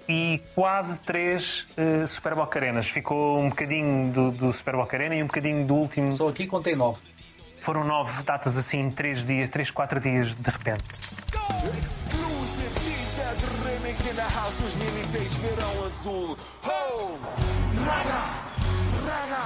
[0.10, 2.90] e quase três uh, Superboc Arenas.
[2.90, 6.12] Ficou um bocadinho do, do Superboc Arena e um bocadinho do último.
[6.12, 7.00] Só aqui contei nove.
[7.60, 10.84] Foram nove datas assim, três dias, três, quatro dias de repente.
[10.90, 16.38] Exclusive teaser de remix in the house 2006 verão azul.
[16.64, 17.18] Oh!
[17.86, 18.34] Raga,
[19.06, 19.44] raga,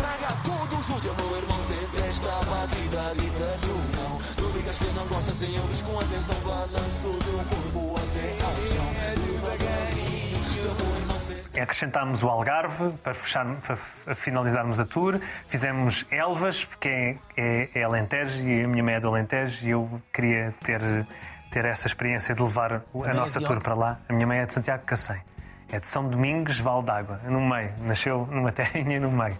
[0.00, 1.12] raga, todo junto.
[1.14, 1.52] Meu irmão
[2.22, 3.14] batida
[3.96, 4.18] não.
[4.36, 6.36] Tu digas que não gosta sem ouves com atenção.
[6.44, 9.31] Balanço do corpo até ao chão.
[11.60, 15.20] Acrescentámos o Algarve para, fechar, para finalizarmos a tour.
[15.46, 19.70] Fizemos Elvas, porque é, é, é Alentejo e a minha mãe é do Alentejo e
[19.70, 20.80] eu queria ter,
[21.50, 24.00] ter essa experiência de levar a é nossa tour para lá.
[24.08, 25.20] A minha mãe é de Santiago de Cacém.
[25.70, 27.70] É de São Domingos, Val d'Água, no meio.
[27.82, 29.38] Nasceu numa terrinha no meio.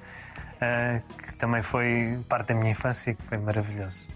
[0.60, 4.10] Ah, que também foi parte da minha infância e que foi maravilhoso.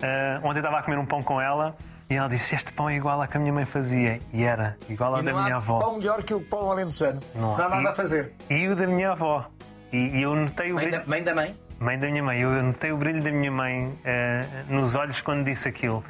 [0.00, 1.76] Ah, ontem estava a comer um pão com ela
[2.12, 4.20] e ela disse: Este pão é igual ao que a minha mãe fazia.
[4.32, 5.78] E era igual ao E da não minha há avó.
[5.80, 7.20] pão melhor que o pão alentejano.
[7.34, 7.58] Não há.
[7.58, 8.32] Não há nada E- a fazer.
[8.50, 9.46] E o da minha avó.
[9.92, 11.00] E, e eu notei o Mãe brilho.
[11.00, 11.56] da, mãe da mãe?
[11.78, 12.40] Mãe da minha mãe.
[12.40, 16.02] Eu notei o brilho da minha mãe eh, nos olhos quando disse aquilo.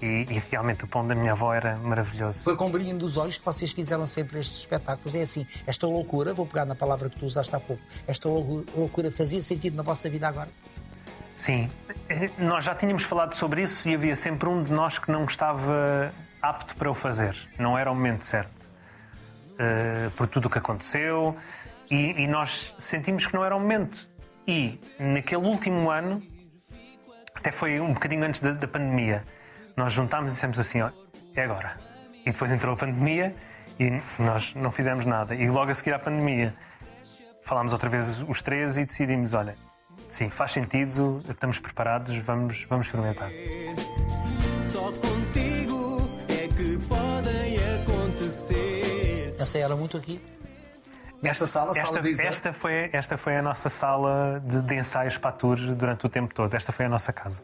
[0.00, 2.42] E, e realmente o pão da minha avó era maravilhoso.
[2.44, 5.14] Foi com o brilho dos olhos que vocês fizeram sempre estes espetáculos.
[5.16, 8.64] É assim, esta loucura, vou pegar na palavra que tu usaste há pouco, esta lou-
[8.76, 10.48] loucura fazia sentido na vossa vida agora?
[11.38, 11.70] Sim,
[12.36, 16.12] nós já tínhamos falado sobre isso e havia sempre um de nós que não estava
[16.42, 17.36] apto para o fazer.
[17.56, 18.68] Não era o momento certo.
[19.56, 21.36] Eh, por tudo o que aconteceu
[21.88, 24.10] e, e nós sentimos que não era o momento.
[24.46, 26.20] E naquele último ano,
[27.34, 29.24] até foi um bocadinho antes da, da pandemia,
[29.76, 30.90] nós juntámos e dissemos assim: ó,
[31.36, 31.76] é agora.
[32.26, 33.32] E depois entrou a pandemia
[33.78, 35.36] e nós não fizemos nada.
[35.36, 36.52] E logo a seguir à pandemia,
[37.42, 39.56] falámos outra vez os três e decidimos: olha,
[40.08, 43.30] sim, faz sentido, estamos preparados, vamos, vamos experimentar.
[44.72, 49.34] Só contigo é que podem acontecer.
[49.40, 50.20] Ensaiaram muito aqui.
[51.20, 52.28] Nesta sala, sala Esta, de exame.
[52.28, 56.08] esta, foi, esta foi a nossa sala de, de ensaios para a tour durante o
[56.08, 56.54] tempo todo.
[56.54, 57.42] Esta foi a nossa casa.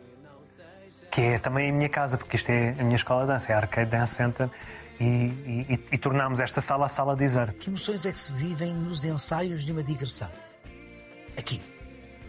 [1.11, 3.55] Que é também a minha casa, porque isto é a minha escola de dança, é
[3.55, 4.49] a Arcade Dance Center.
[5.01, 7.55] E, e, e- e tornámos esta sala a sala de exarte.
[7.57, 10.31] Que emoções é que se vivem nos ensaios de uma digressão?
[11.37, 11.61] Aqui.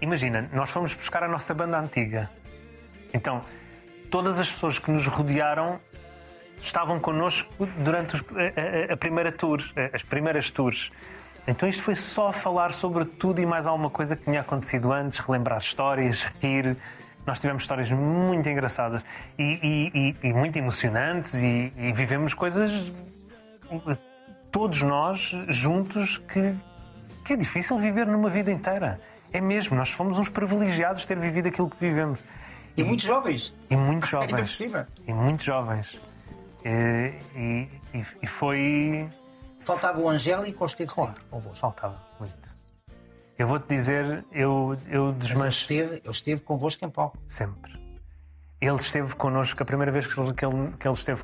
[0.01, 2.29] Imagina, nós fomos buscar a nossa banda antiga.
[3.13, 3.43] Então,
[4.12, 5.79] todas as pessoas que nos rodearam
[6.58, 9.60] estavam connosco durante a, a- a primeira tour,
[9.93, 10.91] as primeiras tours.
[11.47, 15.19] Então isto foi só falar sobre tudo e mais alguma coisa que tinha acontecido antes,
[15.19, 16.75] relembrar histórias, rir.
[17.25, 19.05] Nós tivemos histórias muito engraçadas
[19.38, 19.91] e, e-
[20.23, 22.91] e- e muito emocionantes e, e vivemos coisas
[24.51, 26.55] todos nós juntos que,
[27.23, 28.99] que é difícil viver numa vida inteira.
[29.36, 32.19] É mesmo, nós fomos uns privilegiados de ter vivido aquilo que vivemos.
[32.78, 33.54] E muitos jovens.
[33.69, 34.56] E muito Ainda por jovens.
[34.56, 34.88] cima.
[35.06, 36.00] E muito jovens.
[36.63, 39.10] E, e- e- e foi.
[39.60, 41.58] Faltava o Angélico ou esteve Claro, sempre convosco?
[41.60, 42.56] faltava muito.
[43.38, 47.17] Eu vou-te dizer, eu, eu Mas ele desmanchei esteve, ele esteve convosco em palco.
[47.28, 47.74] sempre.
[48.62, 51.24] Ele esteve connosco a primeira vez que ele, que ele, esteve.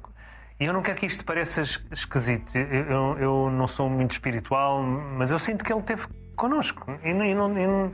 [0.60, 2.58] E eu não quero que isto pareça es- esquisito.
[2.58, 6.08] Eu, eu- eu não sou muito espiritual, mas eu sinto que ele esteve
[6.41, 6.86] connosco.
[7.04, 7.91] E, não- e não- e não-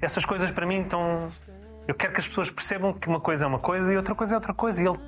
[0.00, 1.28] essas coisas para mim estão.
[1.86, 4.34] Eu quero que as pessoas percebam que uma coisa é uma coisa e outra coisa
[4.34, 4.82] é outra coisa.
[4.82, 4.98] E ele,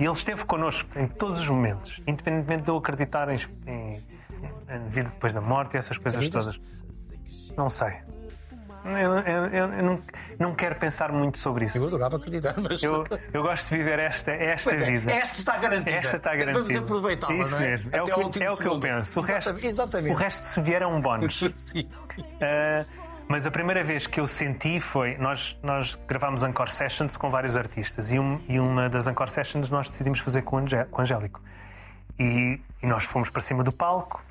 [0.00, 4.02] e ele esteve connosco em todos os momentos, independentemente de eu acreditar em, em,
[4.68, 6.60] em vida depois da morte e essas coisas todas.
[7.56, 7.92] Não sei.
[8.84, 10.02] Eu, eu- eu- eu não,
[10.38, 11.76] não quero pensar muito sobre isso.
[11.78, 12.82] Eu adorava acreditar, mas.
[12.82, 15.12] Eu, eu gosto de viver esta, esta é, vida.
[15.12, 15.90] esta está garantida.
[15.96, 16.58] Esta está garantida.
[16.64, 17.70] Vamos aproveitá-la, Isso não é?
[17.70, 17.90] mesmo.
[17.92, 19.20] É, o que, é o que eu penso.
[19.20, 20.12] O Exatamente, resto, exatamente.
[20.12, 21.38] o resto, se vier, é um bónus.
[21.56, 21.88] Sim.
[22.18, 25.16] Uh, mas a primeira vez que eu senti foi.
[25.18, 29.68] Nós, nós gravámos Encore Sessions com vários artistas e, um- e uma das Encore Sessions
[29.70, 31.40] nós decidimos fazer com o Angé- com o Angélico.
[32.18, 34.22] E, e nós fomos para cima do palco,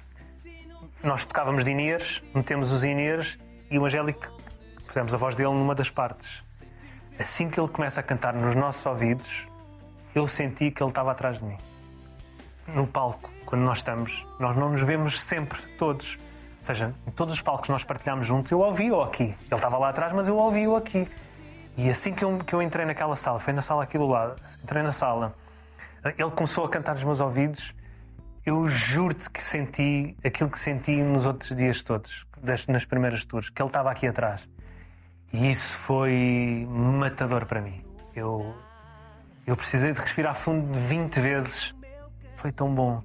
[1.03, 3.37] nós tocávamos de Inês, metemos os Inês
[3.71, 4.27] e o Angélico
[4.89, 6.43] pusemos a voz dele numa das partes.
[7.19, 9.47] Assim que ele começa a cantar nos nossos ouvidos,
[10.15, 11.57] eu senti que ele estava atrás de mim.
[12.69, 16.17] No palco, quando nós estamos, nós não nos vemos sempre todos.
[16.57, 19.25] Ou seja, em todos os palcos nós partilhámos juntos, eu ouvi-o aqui.
[19.25, 21.07] Ele estava lá atrás, mas eu ouvi-o aqui.
[21.77, 24.41] E assim que eu, que eu entrei naquela sala, foi na sala aqui do lado,
[24.63, 25.35] entrei na sala,
[26.17, 27.75] ele começou a cantar nos meus ouvidos,
[28.43, 32.25] eu juro-te que senti aquilo que senti nos outros dias todos,
[32.67, 34.49] nas primeiras tours, que ele estava aqui atrás.
[35.31, 37.83] E isso foi matador para mim.
[38.15, 38.55] Eu,
[39.45, 41.75] eu precisei de respirar fundo 20 vezes.
[42.35, 43.03] Foi tão bom.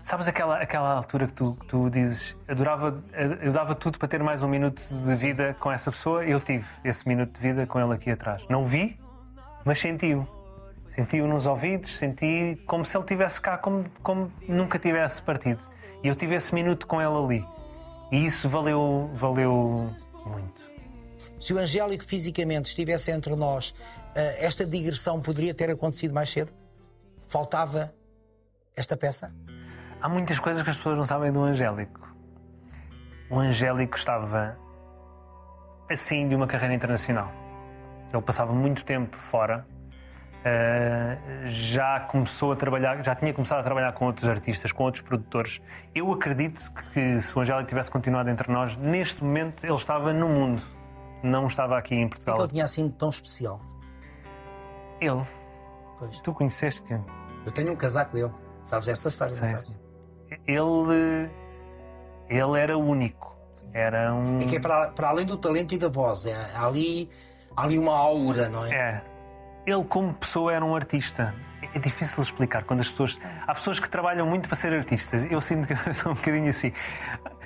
[0.00, 2.98] Sabes aquela, aquela altura que tu, que tu dizes adorava,
[3.42, 6.24] eu dava tudo para ter mais um minuto de vida com essa pessoa?
[6.24, 8.42] Eu tive esse minuto de vida com ele aqui atrás.
[8.48, 8.98] Não vi,
[9.66, 10.26] mas senti-o.
[10.88, 15.62] Senti-o nos ouvidos, senti como se ele estivesse cá, como, como nunca tivesse partido.
[16.02, 17.57] E eu tive esse minuto com ele ali.
[18.10, 19.94] E isso valeu, valeu
[20.24, 20.78] muito.
[21.38, 23.74] Se o Angélico fisicamente estivesse entre nós,
[24.14, 26.52] eh, esta digressão poderia ter acontecido mais cedo?
[27.26, 27.94] Faltava
[28.74, 29.32] esta peça?
[30.00, 32.14] Há muitas coisas que as pessoas não sabem do Angélico.
[33.30, 34.58] O Angélico estava
[35.90, 37.32] assim de uma carreira internacional.
[38.12, 39.66] Ele passava muito tempo fora.
[40.44, 45.02] Eh, já começou a trabalhar, já tinha começado a trabalhar com outros artistas, com outros
[45.02, 45.60] produtores.
[45.94, 50.28] Eu acredito que se o Angélico tivesse continuado entre nós, neste momento ele estava no
[50.28, 50.62] mundo,
[51.22, 52.40] não estava aqui em O que é que Portugal.
[52.44, 53.60] ele tinha assim tão especial?
[55.00, 55.22] Ele,
[55.98, 56.20] Pois.
[56.20, 57.04] tu conheceste-o?
[57.46, 58.32] Eu tenho um casaco dele.
[58.64, 59.78] Sabes essa história, Sei, sabes?
[60.46, 61.30] Ele,
[62.28, 63.36] ele era único.
[63.72, 64.38] Era um.
[64.40, 67.08] É que é para, para além do talento e da voz, é, há ali,
[67.56, 68.74] há ali uma aura, não é?
[68.74, 69.02] É.
[69.68, 71.34] Ele, como pessoa, era um artista.
[71.74, 73.20] É difícil explicar quando as pessoas.
[73.46, 75.26] Há pessoas que trabalham muito para ser artistas.
[75.30, 76.72] Eu sinto que sou um bocadinho assim.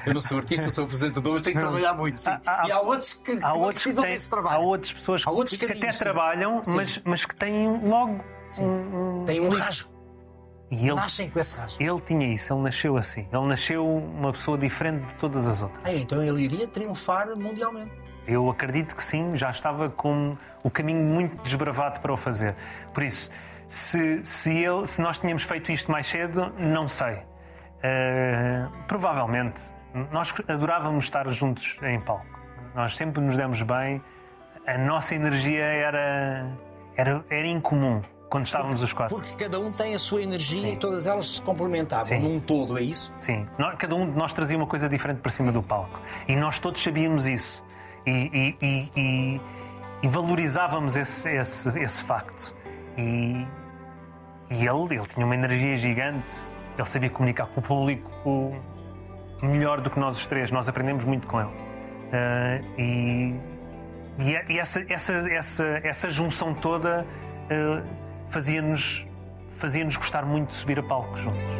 [0.07, 2.31] Eu não sou artista, sou apresentador, mas tenho que trabalhar muito, sim.
[2.31, 4.31] Há- há- e há outros que, que Há não outros, que precisam têm, desse há
[4.31, 4.63] trabalho.
[4.63, 5.99] outras pessoas Há outros que, que até sim.
[5.99, 8.21] trabalham, mas, mas que têm logo
[8.61, 9.21] um.
[9.21, 9.91] um Tem um rasgo.
[10.71, 11.83] E ele, Nascem com esse rasgo.
[11.83, 13.29] ele tinha isso, ele nasceu assim.
[13.33, 15.83] Ele nasceu uma pessoa diferente de todas as outras.
[15.85, 17.93] Ah, então ele iria triunfar mundialmente.
[18.27, 22.55] Eu acredito que sim, já estava com o caminho muito desbravado para o fazer.
[22.93, 23.31] Por isso,
[23.67, 27.19] se, se, ele, se nós tínhamos feito isto mais cedo, não sei.
[27.83, 29.61] Eh, provavelmente.
[30.11, 32.27] Nós adorávamos estar juntos em palco.
[32.75, 34.03] Nós sempre nos demos bem.
[34.67, 36.47] A nossa energia era,
[36.97, 39.15] era, era incomum quando estávamos os quatro.
[39.15, 42.21] Porque cada um tem a sua energia e todas elas se complementavam Sim.
[42.21, 43.13] num todo, é isso?
[43.21, 46.01] Sim, cada um de nós trazia uma coisa diferente para cima do palco.
[46.27, 47.63] E nós todos sabíamos isso.
[48.07, 49.41] E, e- e-
[50.03, 52.55] e- valorizávamos esse, esse, esse facto.
[52.99, 53.47] E,
[54.51, 56.57] ele, ele tinha uma energia gigante.
[56.77, 58.55] Ele sabia comunicar com o público
[59.43, 60.51] melhor do que nós os três.
[60.51, 61.51] Nós aprendemos muito com ele.
[62.13, 63.35] Ah, e
[64.19, 67.07] e, essa, essa, essa, essa junção toda
[67.51, 67.83] ah,
[68.29, 69.09] fazia-nos
[69.51, 71.53] fazia-nos gostar muito de subir a palco juntos.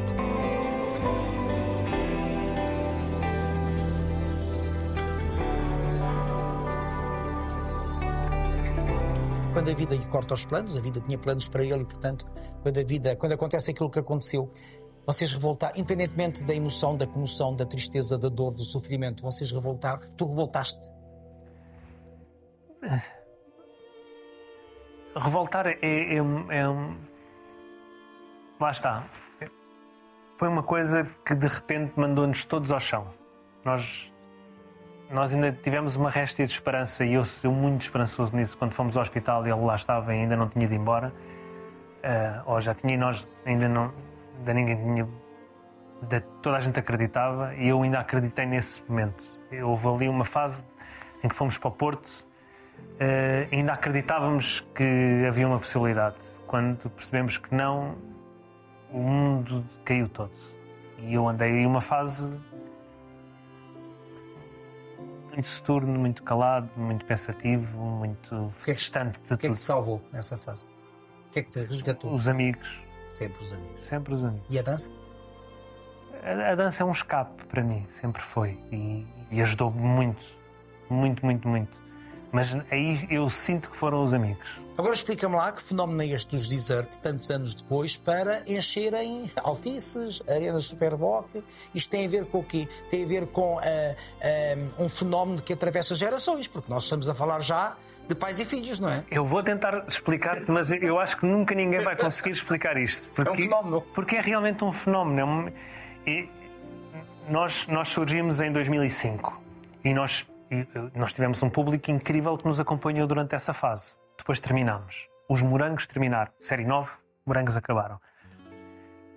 [9.53, 12.27] Quando a vida lhe corta os planos, a vida tinha planos para ele e, portanto,
[12.63, 14.51] quando a vida, quando acontece aquilo que aconteceu,
[15.07, 20.01] vocês revoltaram, independentemente da emoção, da comoção, da tristeza, da dor, do sofrimento, vocês revoltaram,
[20.17, 20.81] tu revoltaste.
[25.15, 26.99] Revoltar é, é, é um.
[28.59, 29.05] Lá está.
[30.39, 33.13] Foi uma coisa que de repente mandou-nos todos ao chão.
[33.65, 34.12] Nós,
[35.13, 38.57] nós ainda tivemos uma réstia de esperança e eu sou muito esperançoso nisso.
[38.57, 41.13] Quando fomos ao hospital ele lá estava e ainda não tinha ido embora,
[42.03, 43.93] ah, ou já tinha e nós ainda não.
[44.39, 45.09] ainda ninguém tinha.
[46.03, 49.23] ainda toda a gente acreditava e eu ainda acreditei nesse momento.
[49.63, 50.67] Houve ali uma fase
[51.23, 52.27] em que fomos para o Porto
[52.99, 56.17] eh, ainda acreditávamos que havia uma possibilidade.
[56.47, 57.97] Quando percebemos que não,
[58.91, 60.33] o mundo caiu todo.
[60.99, 62.33] E eu andei em uma fase
[65.33, 69.37] muito soturno, muito calado, muito pensativo, muito que é que- distante de O que é
[69.37, 69.57] que tudo.
[69.57, 70.69] te salvou nessa fase?
[71.27, 72.13] O que é que te resgatou?
[72.13, 73.81] Os amigos, Sempre os amigos.
[73.85, 74.47] sempre os amigos.
[74.51, 74.91] E a dança?
[76.23, 78.59] A, a dança é um escape para mim, sempre foi.
[78.71, 80.25] E, e ajudou-me muito,
[80.89, 81.83] muito, muito, muito.
[82.33, 84.61] Mas aí eu sinto que foram os amigos.
[84.79, 90.23] Agora explica-me lá que fenómeno é este dos Desert, tantos anos depois, para encherem altices,
[90.27, 91.27] arenas de Superboc.
[91.75, 92.67] Isto tem a ver com o quê?
[92.91, 93.63] Tem a ver com ah,
[94.23, 97.77] ah, um fenómeno que atravessa gerações, porque nós estamos a falar já
[98.09, 99.05] de pais e filhos, não é?
[99.11, 103.11] Eu vou tentar explicar-te, mas eu acho que nunca ninguém vai conseguir explicar isto.
[103.11, 103.81] Porque, É um fenómeno.
[103.95, 105.21] Porque é realmente um fenómeno.
[105.21, 105.53] É um-
[106.11, 106.29] e
[107.29, 109.41] nós, nós surgimos em 2005
[109.85, 110.27] e nós,
[110.95, 113.99] nós tivemos um público incrível que nos acompanhou durante essa fase.
[114.19, 115.09] Depois terminámos.
[115.29, 116.31] Os morangos terminaram.
[116.39, 116.91] Série 9,
[117.27, 118.01] morangos acabaram.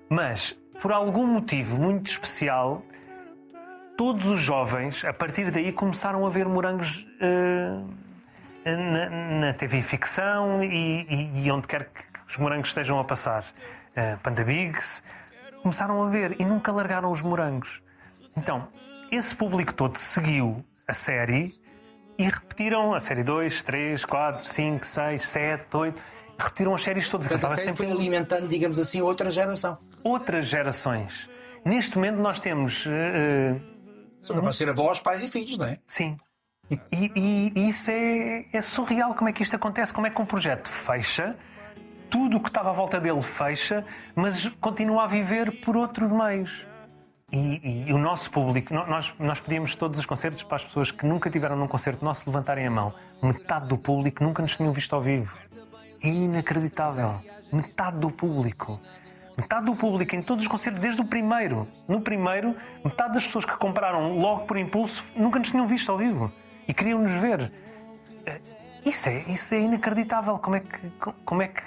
[0.09, 2.81] Mas, por algum motivo muito especial,
[3.97, 7.05] todos os jovens, a partir daí, começaram a ver morangos.
[7.21, 7.79] eh,
[8.65, 9.09] na,
[9.41, 13.43] na TV ficção e, e- e onde quer que, os morangos estejam a passar.
[13.95, 15.03] Uh, Panda Bigs
[15.61, 17.83] começaram a ver e nunca largaram os morangos.
[18.35, 18.67] Então,
[19.11, 21.53] esse público todo seguiu a série
[22.17, 26.01] e repetiram a série 2, 3, 4, 5, 6, 7, 8.
[26.37, 27.27] Repetiram as séries todas.
[27.27, 29.77] Portanto, a série sempre foi alimentando, digamos assim, outra geração.
[30.03, 31.29] outras gerações.
[31.63, 32.85] Neste momento nós temos.
[32.87, 33.55] eh,
[34.21, 35.79] São capazes de ser avós, pais e filhos, não é?
[35.87, 36.17] sim.
[36.69, 36.79] E,
[37.15, 39.13] e- e isso é, é surreal.
[39.13, 39.93] Como é que isto acontece?
[39.93, 41.35] Como é que um projeto fecha,
[42.09, 46.65] tudo o que estava à volta dele fecha, mas continua a viver por outros meios.
[47.35, 51.05] E, e o nosso público, nós, nós pedíamos todos os concertos para as pessoas que
[51.05, 52.93] nunca tiveram num concerto nosso levantarem a mão.
[53.21, 55.37] Metade do público nunca nos tinham visto ao vivo.
[56.01, 57.19] É inacreditável.
[57.51, 58.79] Metade do público.
[59.37, 61.67] Metade do público em todos os concertos, desde o primeiro.
[61.89, 65.97] No primeiro, metade das pessoas que compraram logo por impulso nunca nos tinham visto ao
[65.97, 66.31] vivo.
[66.65, 67.51] E queriam nos ver.
[68.25, 68.39] Eh,
[68.85, 70.37] Isso é, isso é inacreditável.
[70.39, 70.89] Como é, que,
[71.25, 71.61] como é que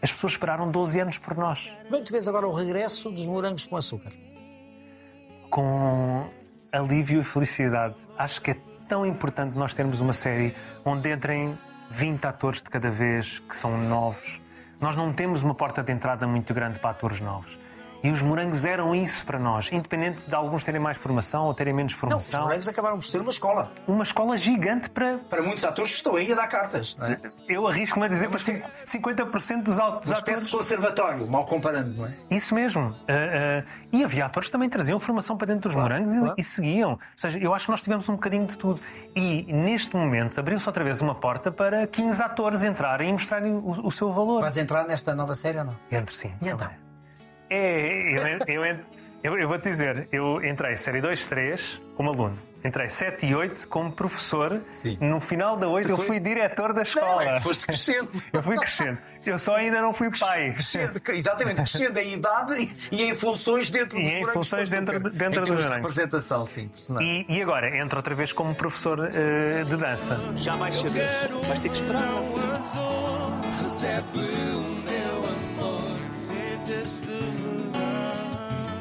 [0.00, 1.76] as pessoas esperaram 12 anos por nós?
[1.90, 4.12] Que tu vês agora o regresso dos morangos com açúcar?
[5.50, 6.26] Com
[6.72, 7.96] alívio e felicidade.
[8.16, 8.56] Acho que é
[8.88, 11.58] tão importante nós termos uma série onde entrem
[11.90, 14.40] 20 atores de cada vez que são novos.
[14.80, 17.58] Nós não temos uma porta de entrada muito grande para atores novos.
[18.02, 21.72] E os morangos eram isso para nós, independente de alguns terem mais formação ou terem
[21.74, 22.42] menos Não, os formação.
[22.44, 23.70] morangos acabaram por ser uma escola.
[23.86, 25.18] Uma escola gigante para.
[25.28, 26.96] Para muitos atores que estão aí a dar cartas.
[27.00, 27.18] É?
[27.48, 30.44] Eu arrisco-me a dizer para mas que- 50% dos al- dos atores.
[30.46, 32.14] de conservatório, mal comparando, não é?
[32.30, 32.94] Isso mesmo.
[33.08, 36.18] Ah, ah, e havia atores que também traziam formação para dentro dos Claro, morangos e-
[36.18, 36.34] claro.
[36.38, 36.90] e seguiam.
[36.92, 38.80] Ou seja, eu acho que nós tivemos um bocadinho de tudo.
[39.14, 43.86] E neste momento abriu-se outra vez uma porta para 15 atores entrarem e mostrarem o,
[43.86, 44.40] o seu valor.
[44.40, 45.76] Vais entrar nesta nova série ou não?
[45.90, 46.32] Entre sim.
[46.40, 46.68] E então?
[47.50, 48.76] É, eu, eu,
[49.24, 52.38] eu, eu, vou-te dizer, eu entrei série 2, 3 como aluno.
[52.62, 54.60] Entrei 7 e 8 como professor.
[54.70, 54.98] Sim.
[55.00, 57.24] No final da 8 eu foi- fui diretor da Não, escola.
[57.24, 58.10] é que foste crescendo.
[58.34, 58.98] Eu fui crescendo.
[59.24, 60.52] Eu só ainda não fui pai.
[60.52, 62.54] Crescendo, exatamente, crescendo em idade
[62.92, 65.72] e, e em funções dentro E dos em morangos funções dentro- dentro em dos de
[65.72, 66.70] representação, sim.
[67.00, 70.18] E, e agora entra outra vez como professor eh, de dança.
[70.36, 71.08] Já vais saber.
[71.48, 72.04] Vais ter que esperar.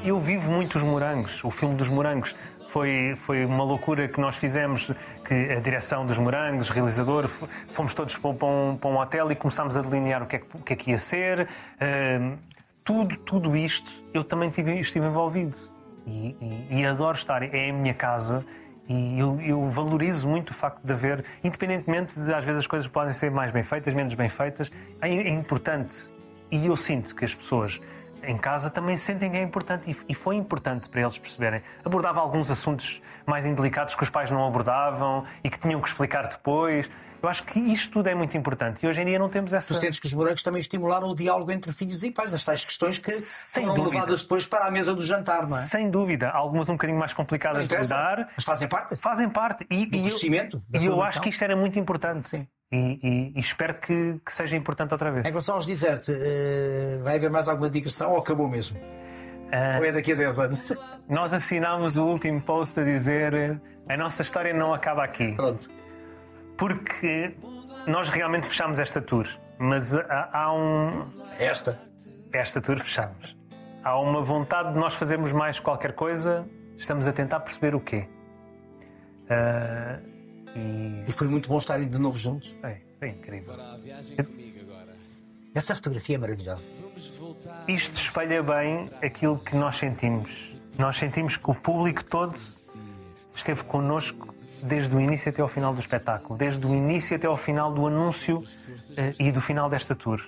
[0.10, 1.43] Eu vivo muito os morangos.
[1.43, 2.36] O filme dos morangos
[2.67, 4.91] foi, foi uma loucura que nós fizemos,
[5.24, 9.36] que a direção dos morangos, o realizador, fomos todos para um, para um- hotel e
[9.36, 11.48] começámos a delinear o que é que, que, é que ia ser.
[11.80, 12.38] Ahm,
[12.84, 15.56] tudo, tudo isto eu também tive, estive envolvido.
[16.08, 18.43] E, e- e adoro estar, é a minha casa.
[18.88, 22.88] E eu, eu valorizo muito o facto de haver, independentemente de às vezes as coisas
[22.89, 26.12] podem ser mais bem feitas, menos bem feitas, é, é importante.
[26.50, 27.80] E eu sinto que as pessoas
[28.23, 31.62] em casa também sentem que é importante e- foi importante para eles perceberem.
[31.84, 36.27] Abordava alguns assuntos mais indelicados que os pais não abordavam e que tinham que explicar
[36.27, 36.89] depois.
[37.21, 39.73] Eu acho que isto tudo é muito importante e hoje em dia não temos essa.
[39.73, 42.63] Tu sentes que os morangos também estimularam o diálogo entre filhos e pais, nas tais
[42.63, 43.95] questões que Sem foram dúvida.
[43.95, 45.60] levadas depois para a mesa do jantar, não é?
[45.60, 48.95] Sem dúvida, algumas um bocadinho mais complicadas de lidar, Mas fazem parte?
[48.95, 49.67] fazem parte.
[49.69, 52.29] E, Do e eu- crescimento, da E eu acho que isto era muito importante.
[52.29, 52.47] Sim.
[52.71, 55.25] E, e- e espero que, que seja importante outra vez.
[55.25, 58.79] Em relação aos desert, eh, vai haver mais alguma digressão ou acabou mesmo?
[59.79, 60.73] Ou é daqui a 10 anos?
[61.10, 65.34] Nós assinámos o último post a dizer a nossa história não acaba aqui.
[65.34, 65.67] Pronto.
[66.55, 67.36] Porque
[67.88, 69.25] nós realmente fechámos esta tour.
[69.58, 71.08] Mas há, há um.
[71.39, 71.82] Esta.
[72.32, 73.36] Esta tour fechamos.
[73.84, 76.45] Há uma vontade de nós fazermos mais qualquer coisa.
[76.77, 78.08] Estamos a tentar perceber o quê.
[79.29, 79.99] Ah,
[80.55, 81.09] e.
[81.09, 82.57] E foi muito bom estarem de novo juntos.
[82.62, 83.55] Foi, foi incrível.
[85.53, 86.69] Essa fotografia é maravilhosa.
[87.67, 90.59] Isto espelha bem aquilo que nós sentimos.
[90.77, 92.35] Nós sentimos que o público todo
[93.33, 94.33] esteve connosco
[94.63, 97.88] desde o início até ao final do espetáculo, desde o início até ao final do
[97.88, 98.43] anúncio
[98.95, 100.21] eh, e do final desta tour.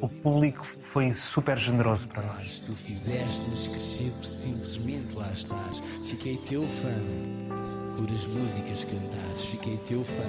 [0.00, 2.60] O público foi super generoso para nós.
[2.60, 5.80] Tu fizeste-nos crescer por simplesmente lá estás.
[6.04, 9.44] Fiquei teu fã por as músicas cantares.
[9.46, 10.22] Fiquei teu fã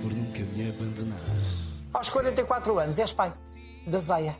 [0.00, 1.72] por nunca me abandonares.
[1.92, 3.32] Aos 44 anos és pai
[3.86, 4.36] da Zaya.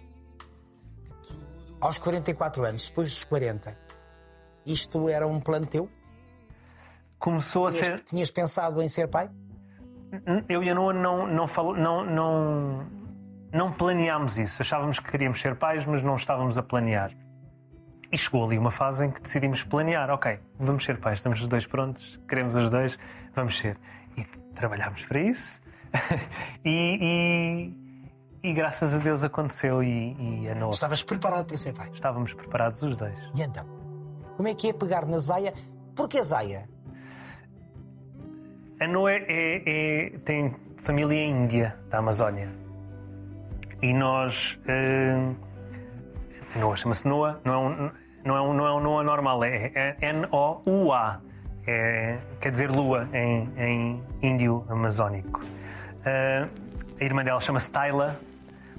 [1.80, 3.76] Aos 44 anos, depois dos 40,
[4.64, 5.88] isto era um plano teu?
[7.18, 8.01] Começou a Tinhas, ser.
[8.01, 9.28] tinhas pensado em ser pai?
[10.49, 12.86] Eu e a Noa não, não, falo- não, não,
[13.53, 14.62] não planeámos isso.
[14.62, 17.11] Achávamos que queríamos ser pais, mas não estávamos a planear.
[18.12, 20.10] E chegou ali uma fase em que decidimos planear.
[20.10, 22.98] Ok, vamos ser pais, estamos os dois prontos, queremos os dois,
[23.34, 23.78] vamos ser.
[24.16, 25.62] E trabalhámos para isso.
[26.64, 27.72] e,
[28.42, 29.82] e, e graças a Deus aconteceu.
[29.82, 30.70] E, e a Noa.
[30.72, 31.88] Estavas preparado para ser pai?
[31.92, 33.18] Estávamos preparados os dois.
[33.34, 33.64] E então?
[34.36, 35.54] Como é que é pegar na Zaya?
[35.96, 36.68] Porquê Zaya?
[38.80, 39.62] A Noé é-
[40.14, 42.50] é- tem família Índia, da Amazónia.
[43.80, 44.60] e nós.
[44.66, 45.32] eh,
[46.56, 47.90] Noah chama-se Noah, não é um,
[48.25, 51.20] não é um, não é um Noah normal, é, é N-O-U-A.
[51.64, 55.41] É, quer dizer lua em, em índio amazónico.
[56.05, 56.49] Eh,
[57.01, 58.20] a irmã dela chama-se Tayla,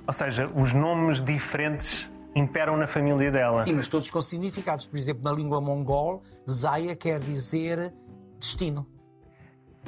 [0.06, 3.64] ou seja, os nomes diferentes imperam na família dela.
[3.64, 4.86] Sim, mas todos com significados.
[4.86, 7.94] Por exemplo, na língua mongol, Zaya quer dizer
[8.40, 8.88] destino.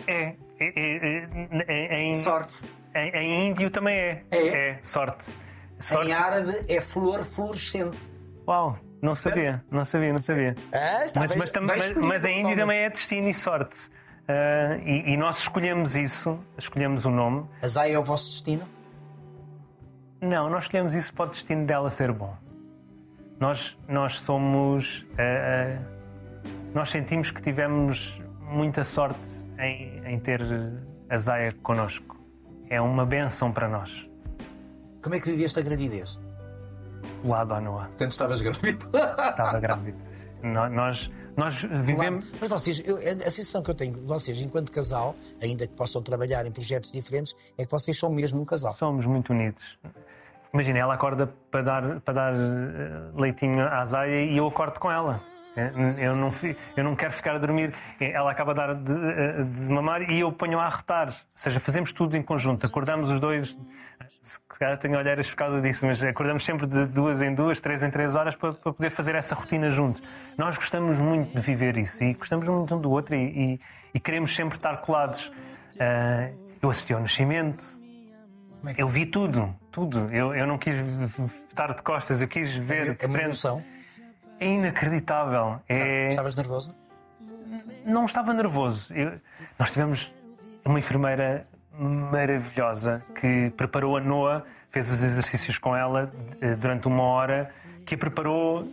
[0.07, 1.27] É, é, é,
[1.67, 2.63] é, é, em, Sorte.
[2.93, 4.23] Em, em índio também é.
[4.31, 4.79] É?
[4.81, 5.35] sorte.
[5.79, 6.07] sorte.
[6.07, 8.01] Em árabe é flor fluorescente.
[8.47, 10.55] Uau, não sabia, não sabia, não sabia.
[10.73, 12.57] Ah, está Mas, bem- mas, mas, mas índio Paulo.
[12.57, 13.89] também é destino e sorte.
[14.27, 17.45] Ah, e, e nós escolhemos isso, escolhemos o nome.
[17.61, 18.67] A Zaya é o vosso destino?
[20.21, 22.35] Não, nós escolhemos isso para o destino dela ser bom.
[23.39, 25.05] Nós, nós somos.
[25.17, 25.95] ah, ah,
[26.73, 30.41] nós sentimos que tivemos muita sorte em, em ter
[31.09, 32.15] a Zaya connosco.
[32.69, 34.09] É uma benção para nós.
[35.01, 36.19] Como é que viveste a gravidez?
[37.25, 37.85] Lado à Noa.
[37.85, 38.85] Portanto, estavas grávido.
[38.85, 39.97] Estava grávido.
[40.43, 42.31] No- Nós, nós vivemos.
[42.39, 46.45] Mas vocês, eu- a sensação que eu tenho, vocês, enquanto casal, ainda que possam trabalhar
[46.45, 48.71] em projetos diferentes, é que vocês são mesmo um casal.
[48.73, 49.79] Somos muito unidos.
[50.53, 54.89] Imagina, ela acorda para dar, para dar eh, leitinho à Zaya e eu acordo com
[54.91, 55.21] ela.
[55.57, 55.71] Eh,
[56.07, 56.29] Eu não,
[56.77, 57.73] eu não quero ficar a dormir.
[57.99, 58.93] Eh, Ela acaba de dar de,
[59.43, 61.07] de mamar e eu ponho a arrotar.
[61.07, 62.65] Ou seja, fazemos tudo em conjunto.
[62.65, 63.57] Acordamos os dois.
[64.27, 67.83] Se calhar tenho olheiras por causa disso, mas acordamos sempre de duas em duas, três
[67.83, 70.01] em três horas para, para poder fazer essa rotina juntos.
[70.35, 73.59] Nós gostamos muito de viver isso e gostamos muito um do outro e, e-
[73.93, 75.31] e queremos sempre estar colados.
[75.79, 77.63] Eh, eu assisti ao nascimento,
[78.75, 80.09] eu vi tudo, tudo.
[80.11, 80.73] Eu, eu não quis
[81.47, 83.25] estar de costas, eu quis ver É de uma frente.
[83.25, 83.63] emoção.
[84.39, 85.61] É inacreditável.
[85.69, 86.09] É...
[86.09, 86.75] Estavas nervoso?
[87.85, 88.91] Não estava nervoso.
[88.91, 89.19] Eu-
[89.59, 90.11] Nós tivemos
[90.65, 91.45] uma enfermeira
[91.77, 96.11] maravilhosa que preparou a Noa, fez os exercícios com ela
[96.41, 97.49] eh, durante uma hora,
[97.85, 98.67] que a preparou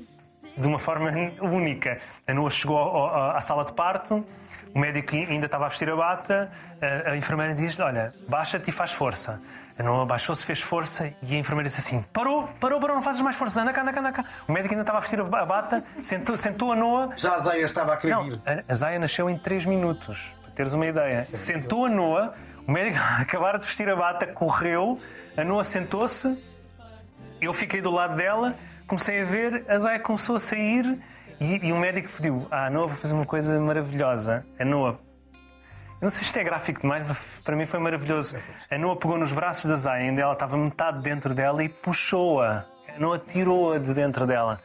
[0.56, 1.98] de uma forma única.
[2.26, 4.24] A Noa chegou à sala de parto,
[4.74, 6.50] o médico ainda estava a vestir a bata,
[7.06, 9.40] a, a enfermeira diz-lhe: Olha, baixa-te e faz força.
[9.78, 13.20] A Noa baixou-se, fez força e a enfermeira disse assim: Parou, parou, parou, não fazes
[13.22, 14.24] mais força, anda cá, anda cá, anda cá.
[14.46, 17.34] O médico ainda estava a vestir a ba- a bata, sentou, sentou a Noa, Já
[17.34, 20.72] a Zaya estava a querer não, a- a Zaya nasceu em 3 minutos, para teres
[20.74, 21.24] uma ideia.
[21.24, 22.32] Sentou a Noa,
[22.66, 25.00] o médico acabar de vestir a bata, correu,
[25.36, 26.38] a Noa sentou-se,
[27.40, 28.56] eu fiquei do lado dela,
[28.86, 30.98] comecei a ver, a Zaya começou a sair
[31.40, 34.46] e, e o médico pediu: Ah, a Noa vai fazer uma coisa maravilhosa.
[34.58, 35.00] A Noa.
[36.00, 38.36] Eu não sei se isto é gráfico demais, mas para mim foi maravilhoso.
[38.70, 42.64] A Noa pegou nos braços da Zaya, ainda ela estava metade dentro dela e puxou-a.
[42.94, 44.60] A Noa tirou-a de dentro dela.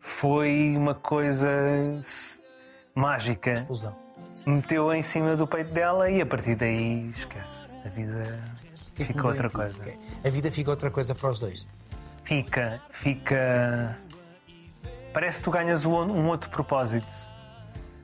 [0.00, 1.50] Foi uma coisa
[2.94, 3.52] mágica.
[3.52, 4.07] Explosão.
[4.48, 7.76] Meteu-a em cima do peito dela e a partir daí esquece.
[7.84, 8.38] A vida
[8.94, 9.82] fica outra coisa.
[10.24, 11.68] A vida fica outra coisa para os dois.
[12.24, 13.98] Fica, fica.
[15.12, 17.06] Parece que tu ganhas um, outro propósito.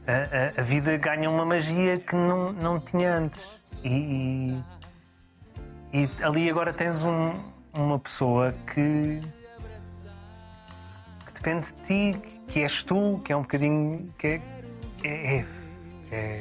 [0.06, 3.78] A, a- a vida ganha uma magia que não, não tinha antes.
[3.82, 4.60] E,
[5.94, 7.34] e, e ali agora tens um-
[7.72, 9.20] uma pessoa que.
[11.26, 11.82] que depende de
[12.12, 12.18] ti,
[12.48, 14.12] que és tu, que é um bocadinho.
[14.18, 14.42] que é.
[15.04, 15.63] é, é-
[16.14, 16.38] é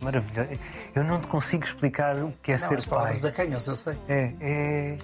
[0.00, 0.50] maravilhoso.
[0.94, 2.98] Eu não te consigo explicar o que é Não, ser as pai.
[2.98, 3.98] palavras acanham-se, eu sei.
[4.08, 4.98] É, é,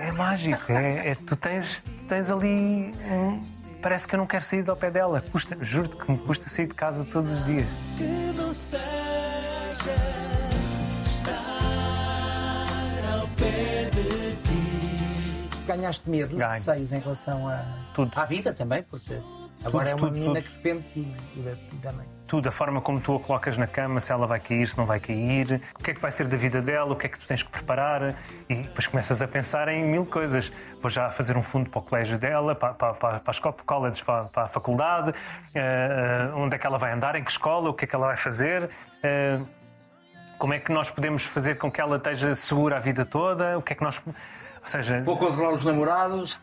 [0.00, 0.72] é mágico.
[0.72, 2.94] É, é- tu, tens, tu tens ali.
[3.10, 3.44] um-
[3.82, 5.20] parece que eu não quero sair do pé dela.
[5.20, 7.68] Custa, juro-te que me custa sair de casa todos os dias.
[7.96, 8.76] Que não seja
[11.06, 15.48] estar ao pé de ti.
[15.66, 16.50] Ganhaste medo, Ganho.
[16.52, 17.64] receios em relação a...
[17.94, 18.12] Tudo.
[18.16, 19.18] à vida também, porque
[19.64, 20.44] agora é uma tudo, menina tudo.
[20.44, 20.84] que depende
[21.82, 22.06] da mãe.
[22.26, 24.84] Tudo, a forma como tu a colocas na cama, se ela vai cair, se não
[24.84, 27.18] vai cair, o que é que vai ser da vida dela, o que é que
[27.18, 28.16] tu tens que preparar.
[28.48, 30.52] E depois começas a pensar em mil coisas.
[30.80, 33.54] Vou já fazer um fundo para o colégio dela, para, para, para, para a escola,
[33.54, 35.12] para para, a faculdade,
[35.54, 38.06] eh, onde é que ela vai andar, em que escola, o que é que ela
[38.06, 38.68] vai fazer.
[39.02, 39.38] eh,
[40.38, 43.56] como é que nós podemos fazer com que ela esteja segura a vida toda?
[43.58, 44.02] O que é que nós.
[44.66, 46.40] Ou seja, Vou controlar os namorados.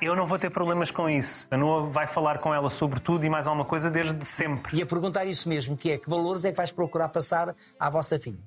[0.00, 1.46] eu não vou ter problemas com isso.
[1.50, 4.74] A Noa vai falar com ela sobre tudo e mais alguma coisa desde sempre.
[4.74, 7.90] E a perguntar isso mesmo, que é que valores é que vais procurar passar à
[7.90, 8.38] vossa filha?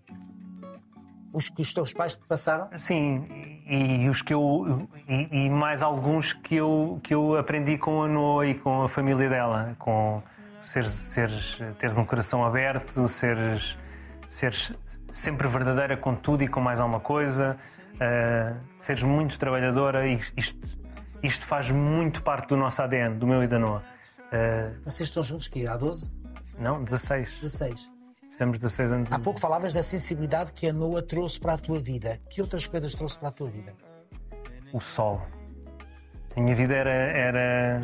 [1.32, 2.68] Os que os teus pais te passaram?
[2.80, 3.28] Sim,
[3.68, 8.02] e, e os que eu e, e mais alguns que eu que eu aprendi com
[8.02, 10.22] a Noa e com a família dela, com
[10.62, 13.78] seres, seres teres um coração aberto, seres
[14.32, 14.74] seres
[15.12, 17.58] sempre verdadeira com tudo e com mais alguma coisa,
[17.96, 20.80] uh, seres muito trabalhadora e isto
[21.22, 23.84] isto faz muito parte do nosso ADN, do meu e da Noa.
[24.32, 26.12] Uh, Vocês estão juntos que há 12?
[26.58, 27.34] não, 16.
[27.42, 27.92] 16.
[28.32, 29.12] Fizemos 16 anos.
[29.12, 32.18] Há pouco falavas da sensibilidade que a Noa trouxe para a tua vida.
[32.30, 33.74] Que outras coisas trouxe para a tua vida?
[34.74, 35.22] o sol.
[36.36, 37.82] A minha vida era, era.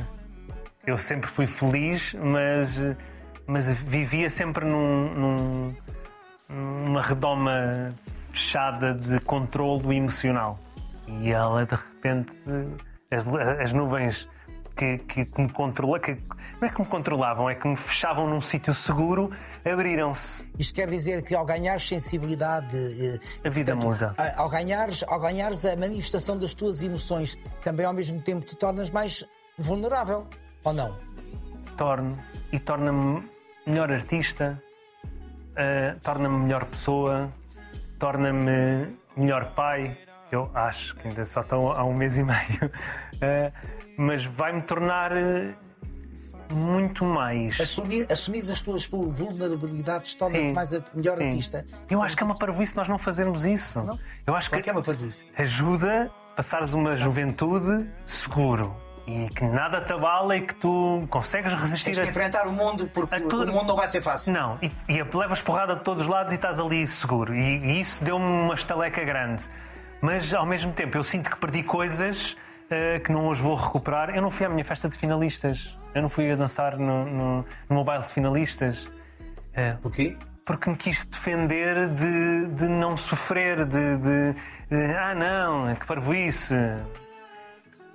[0.85, 2.79] Eu sempre fui feliz, mas,
[3.45, 5.75] mas vivia sempre num, num-
[6.49, 7.93] numa redoma
[8.31, 10.59] fechada de controlo emocional.
[11.07, 12.31] E ela, de repente,
[13.11, 13.25] as,
[13.61, 14.27] as nuvens
[14.75, 16.11] que, que, que me controla, que,
[16.61, 19.31] não é que me controlavam, é que me fechavam num sítio seguro,
[19.65, 20.51] abriram-se.
[20.59, 24.13] Isto quer dizer que ao ganhares sensibilidade, eh, A vida muda.
[24.17, 28.55] a- ao ganhares, ao ganhares a manifestação das tuas emoções, também ao mesmo tempo te
[28.55, 29.25] tornas mais
[29.57, 30.27] vulnerável,
[30.63, 30.95] ou não?
[31.75, 32.17] torno
[32.51, 33.23] e torna-me
[33.65, 34.61] melhor artista,
[35.57, 37.29] eh, torna-me melhor pessoa,
[37.99, 39.97] torna-me melhor pai.
[40.31, 42.71] Eu acho que ainda só estou há um mês e meio,
[43.21, 43.51] Eh,
[43.97, 45.53] mas vai-me tornar eh,
[46.51, 47.59] muito mais.
[47.59, 51.23] Assumir, assumir as tuas vulnerabilidades torna-te Sim, mais a melhor sim.
[51.25, 51.65] artista.
[51.89, 53.79] Eu acho que é uma parvoíce nós não fazermos isso.
[54.25, 55.25] Eu acho Claro que que é uma parvoíce.
[55.37, 58.75] ajuda a passares uma juventude seguro
[59.07, 62.89] e que nada te abala e que tu consegues resistir Tens a enfrentar o mundo
[62.93, 64.33] porque A tudo- o mundo não vai ser fácil.
[64.33, 67.33] Não, e, e levas porrada de todos os lados e estás ali seguro.
[67.33, 69.43] E, e isso deu-me uma estaleca grande.
[70.01, 72.35] Mas ao mesmo tempo eu sinto que perdi coisas
[72.69, 74.09] eh, que não as vou recuperar.
[74.15, 75.77] Eu não fui à minha festa de finalistas.
[75.95, 77.37] Eu não fui a dançar no, no,
[77.69, 78.89] no meu baile de finalistas.
[79.53, 80.15] Eh, Porquê?
[80.45, 84.33] porque me quis defender de, de não sofrer, de, de-
[84.69, 86.55] de, ah não, que parvoíce.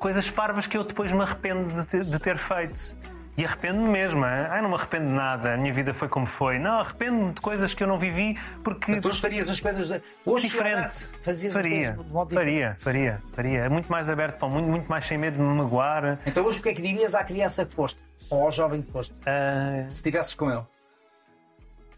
[0.02, 2.96] Coisas parvas que eu depois me arrependo de ter, de ter feito.
[3.38, 4.26] E arrependo-me mesmo.
[4.26, 4.46] hein?
[4.50, 6.58] Ah, não me arrependo de nada, a minha vida foi como foi.
[6.58, 9.00] Não, arrependo-me de coisas que eu não vivi porque.
[9.00, 10.76] Tu hoje farias as coisas hoje Diferente.
[10.76, 10.90] olhar,
[11.22, 12.50] fazias faria, as coisas de modo diferente.
[12.52, 13.58] faria, faria, faria.
[13.60, 16.18] É muito mais aberto para o mundo, muito mais sem medo de me magoar.
[16.26, 18.02] Então hoje o que é que dirias à criança que foste?
[18.28, 19.14] Ou ao jovem que foste?
[19.24, 20.64] Ah, Se estivesses com ele?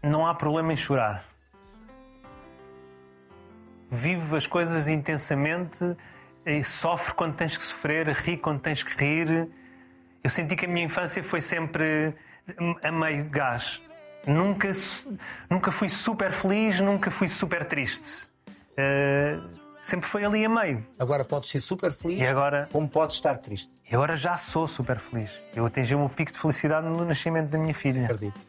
[0.03, 1.25] não há problema em chorar.
[3.89, 5.97] Vive as coisas intensamente
[6.45, 9.49] e sofre quando tens que sofrer, ri quando tens que rir.
[10.23, 12.13] Eu senti que a minha infância foi sempre
[12.83, 13.81] a meio gás.
[14.27, 14.71] Nunca,
[15.49, 18.27] nunca fui super feliz, nunca fui super triste.
[18.77, 19.39] Eh,
[19.81, 20.85] sempre foi ali a meio.
[20.97, 23.71] Agora podes ser super feliz, E agora, como podes estar triste.
[23.89, 25.41] e agora já sou super feliz.
[25.55, 28.05] Eu atingi o meu pico de felicidade no nascimento da minha filha.
[28.05, 28.39] Acredito.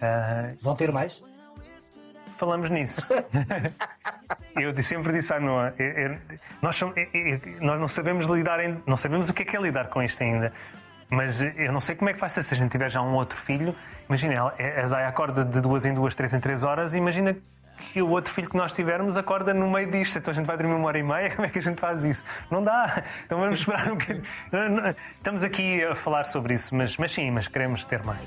[0.00, 1.22] Eh, Vão ter mais?
[2.36, 3.08] Falamos nisso.
[4.60, 5.74] eu sempre disse à Noa,
[6.62, 6.94] nós, somos-
[7.60, 10.22] nós não sabemos lidar, em- não sabemos o que é que é lidar com isto
[10.22, 10.52] ainda.
[11.10, 13.14] Mas eu não sei como é que vai ser se a gente tiver já um
[13.14, 13.74] outro filho.
[14.08, 16.94] Imagina, ela- a Zaya acorda de duas em duas, três em três horas.
[16.94, 17.36] e Imagina
[17.92, 20.18] que o outro filho que nós tivermos acorda no meio disto.
[20.18, 21.30] Então a gente vai dormir uma hora e meia.
[21.36, 22.24] Como é que a gente faz isso?
[22.50, 23.02] Não dá.
[23.26, 24.22] Então vamos esperar um bocadinho.
[25.16, 28.20] Estamos aqui a falar sobre isso, mas, mas sim, mas queremos ter mais.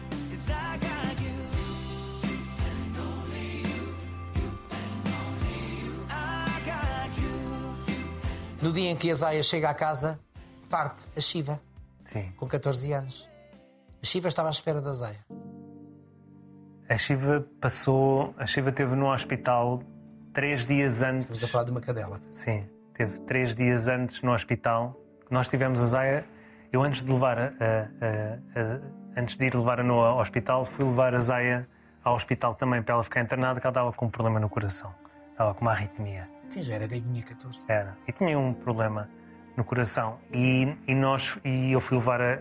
[8.61, 10.19] No dia em que a Zaya chega à casa,
[10.69, 11.59] parte a Shiva,
[12.03, 12.31] Sim.
[12.37, 13.29] com 14 anos.
[14.01, 15.17] A Shiva estava à espera da Zaya.
[16.89, 18.33] A Shiva passou.
[18.37, 19.81] A Shiva esteve no hospital
[20.33, 21.23] três dias antes.
[21.25, 22.21] Estamos a falar de uma cadela.
[22.31, 24.95] Sim, teve três dias antes no hospital.
[25.29, 26.25] Nós tivemos a Zaya.
[26.71, 30.19] Eu antes de levar a, a- a- a- antes de ir levar a Noa ao
[30.19, 31.67] hospital, fui levar a Zaya
[32.03, 34.93] ao hospital também para ela ficar internada, que ela estava com um problema no coração.
[35.31, 36.29] Estava com uma arritmia.
[36.49, 37.65] Sim, já era velhinha 14.
[37.67, 37.97] Era.
[38.07, 39.09] E tinha um problema
[39.55, 40.17] no coração.
[40.31, 42.37] E, e nós, e eu fui levar a, a,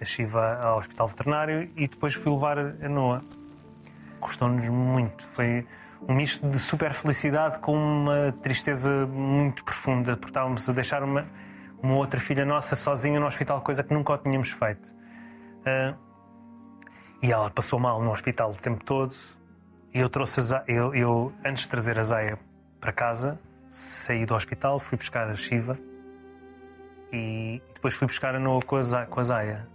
[0.00, 3.22] a- Shiva ao hospital veterinário e depois fui levar a Noa.
[4.18, 5.26] Custou-nos muito.
[5.26, 5.66] Foi
[6.08, 11.26] um misto de super felicidade com uma tristeza muito profunda, porque estávamos a deixar uma,
[11.82, 14.94] uma outra filha nossa sozinha no hospital, coisa que nunca o tínhamos feito.
[15.66, 15.94] Ah,
[17.22, 19.14] e ela passou mal no hospital o tempo todo.
[19.92, 22.38] E eu trouxe a Zaya, eu, eu, antes de trazer a Zaya
[22.80, 25.78] para casa, saí do hospital, fui buscar a Shiva
[27.12, 29.68] e depois fui buscar a Noa com a com a Zaya.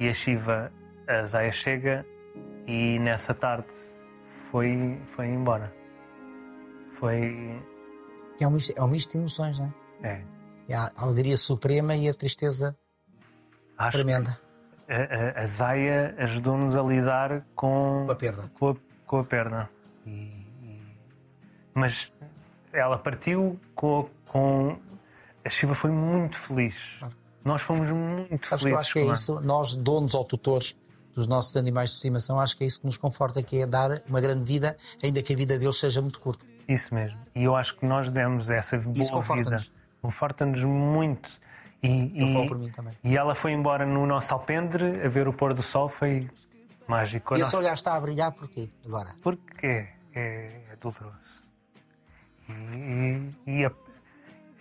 [0.00, 0.72] E a Shiva,
[1.06, 2.04] a Zaya chega
[2.66, 3.68] e nessa tarde
[4.26, 5.72] foi, foi embora.
[6.90, 7.62] Foi.
[8.40, 9.72] É um misto, é um misto de emoções, não
[10.02, 10.08] é?
[10.14, 10.24] É,
[10.68, 12.76] É a alegria suprema e a tristeza
[13.78, 14.38] acho tremenda.
[14.88, 18.50] a, a, a Zaya ajudou-nos a lidar com, Com a perda.
[18.58, 19.70] com a, com a perna.
[20.06, 20.45] E-
[21.76, 22.10] mas
[22.72, 24.78] ela partiu com, com.
[25.44, 26.98] A Shiva foi muito feliz.
[27.44, 30.74] Nós fomos muito Sabes felizes acho que é isso, nós, donos ou tutores
[31.14, 34.02] dos nossos animais de estimação, acho que é isso que nos conforta, que é dar
[34.08, 36.44] uma grande vida, ainda que a vida deles seja muito curta.
[36.68, 37.18] Isso mesmo.
[37.34, 39.10] E eu acho que nós demos essa boa vida.
[40.02, 40.64] conforta-nos.
[40.64, 41.30] Muito.
[41.82, 42.94] E, Eu e- por mim também.
[43.04, 45.88] E ela foi embora no nosso alpendre a ver o pôr do sol.
[45.88, 46.28] Foi
[46.88, 47.34] mágico.
[47.34, 49.14] E esse nossa- olhar está a brilhar porquê agora?
[49.22, 49.66] porque
[50.14, 51.45] é, é doloroso.
[52.48, 53.70] E, e a,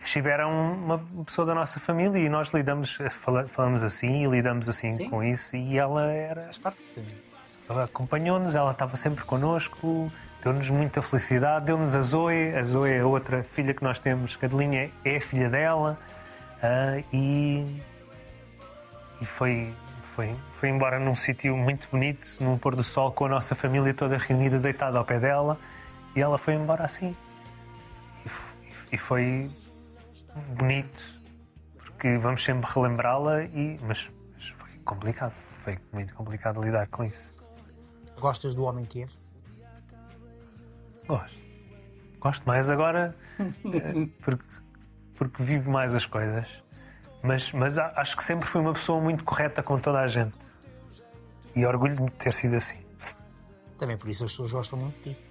[0.03, 4.91] estiveram uma pessoa da nossa família e nós lidamos, fala- falamos assim e lidamos assim
[4.93, 5.09] Sim.
[5.09, 5.55] com isso.
[5.55, 7.15] E ela era, Faz parte do filme.
[7.69, 10.11] ela acompanhou-nos, ela estava sempre connosco,
[10.43, 12.53] deu-nos muita felicidade, deu-nos a Zoe.
[12.55, 15.97] A Zoe é a outra filha que nós temos, Cadelinha é a filha dela.
[16.61, 17.81] ah, e
[19.21, 19.73] e foi,
[20.03, 23.93] foi, foi embora num sítio muito bonito, num pôr do sol, com a nossa família
[23.93, 25.57] toda reunida, deitada ao pé dela,
[26.13, 27.15] e ela foi embora assim.
[28.25, 29.49] E, e foi
[30.57, 31.21] bonito,
[31.77, 37.33] porque vamos sempre relembrá-la, e, mas, mas foi complicado, foi muito complicado lidar com isso.
[38.19, 39.25] Gostas do homem que és?
[41.07, 41.41] Gosto.
[42.19, 44.45] Gosto mais agora eh, porque,
[45.15, 46.63] porque vivo mais as coisas.
[47.21, 50.37] Mas, mas acho que sempre fui uma pessoa muito correta com toda a gente.
[51.55, 52.79] E orgulho-me de ter sido assim.
[53.77, 55.25] Também por isso as pessoas gostam muito de ti.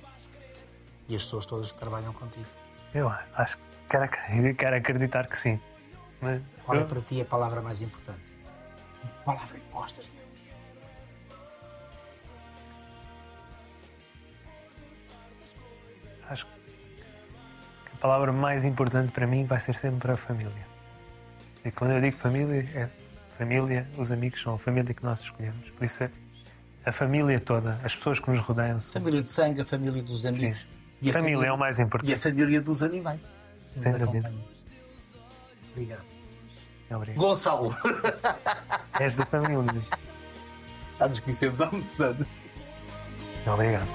[1.09, 2.47] E as pessoas todas que trabalham contigo.
[2.95, 5.61] Eu acho que quero, acreditar- quero acreditar que sim.
[6.21, 8.39] Mas Qual é para ti a palavra mais importante?
[9.25, 10.09] Palavra que gostas.
[10.09, 10.25] meu.
[16.31, 16.53] acho que
[17.93, 20.67] a palavra mais importante para mim vai ser sempre a família.
[21.65, 22.89] E quando eu digo família, é
[23.37, 25.71] família, os amigos são a família que nós escolhemos.
[25.71, 26.05] Por isso
[26.85, 28.81] a família toda, as pessoas que nos rodeiam.
[28.81, 28.95] São...
[28.95, 30.67] Família de sangue, a família dos amigos.
[31.05, 32.17] E a Família é o mais E a importante.
[32.17, 33.21] família dos animais.
[33.77, 34.29] Sem dúvida.
[34.29, 34.45] acompanham.
[35.73, 36.03] Obrigado.
[36.91, 37.17] Obrigado.
[37.19, 37.77] Gonçalo,
[39.01, 39.81] És da família.
[40.99, 42.27] já nos conhecemos há muitos anos.
[43.47, 43.89] Obrigado.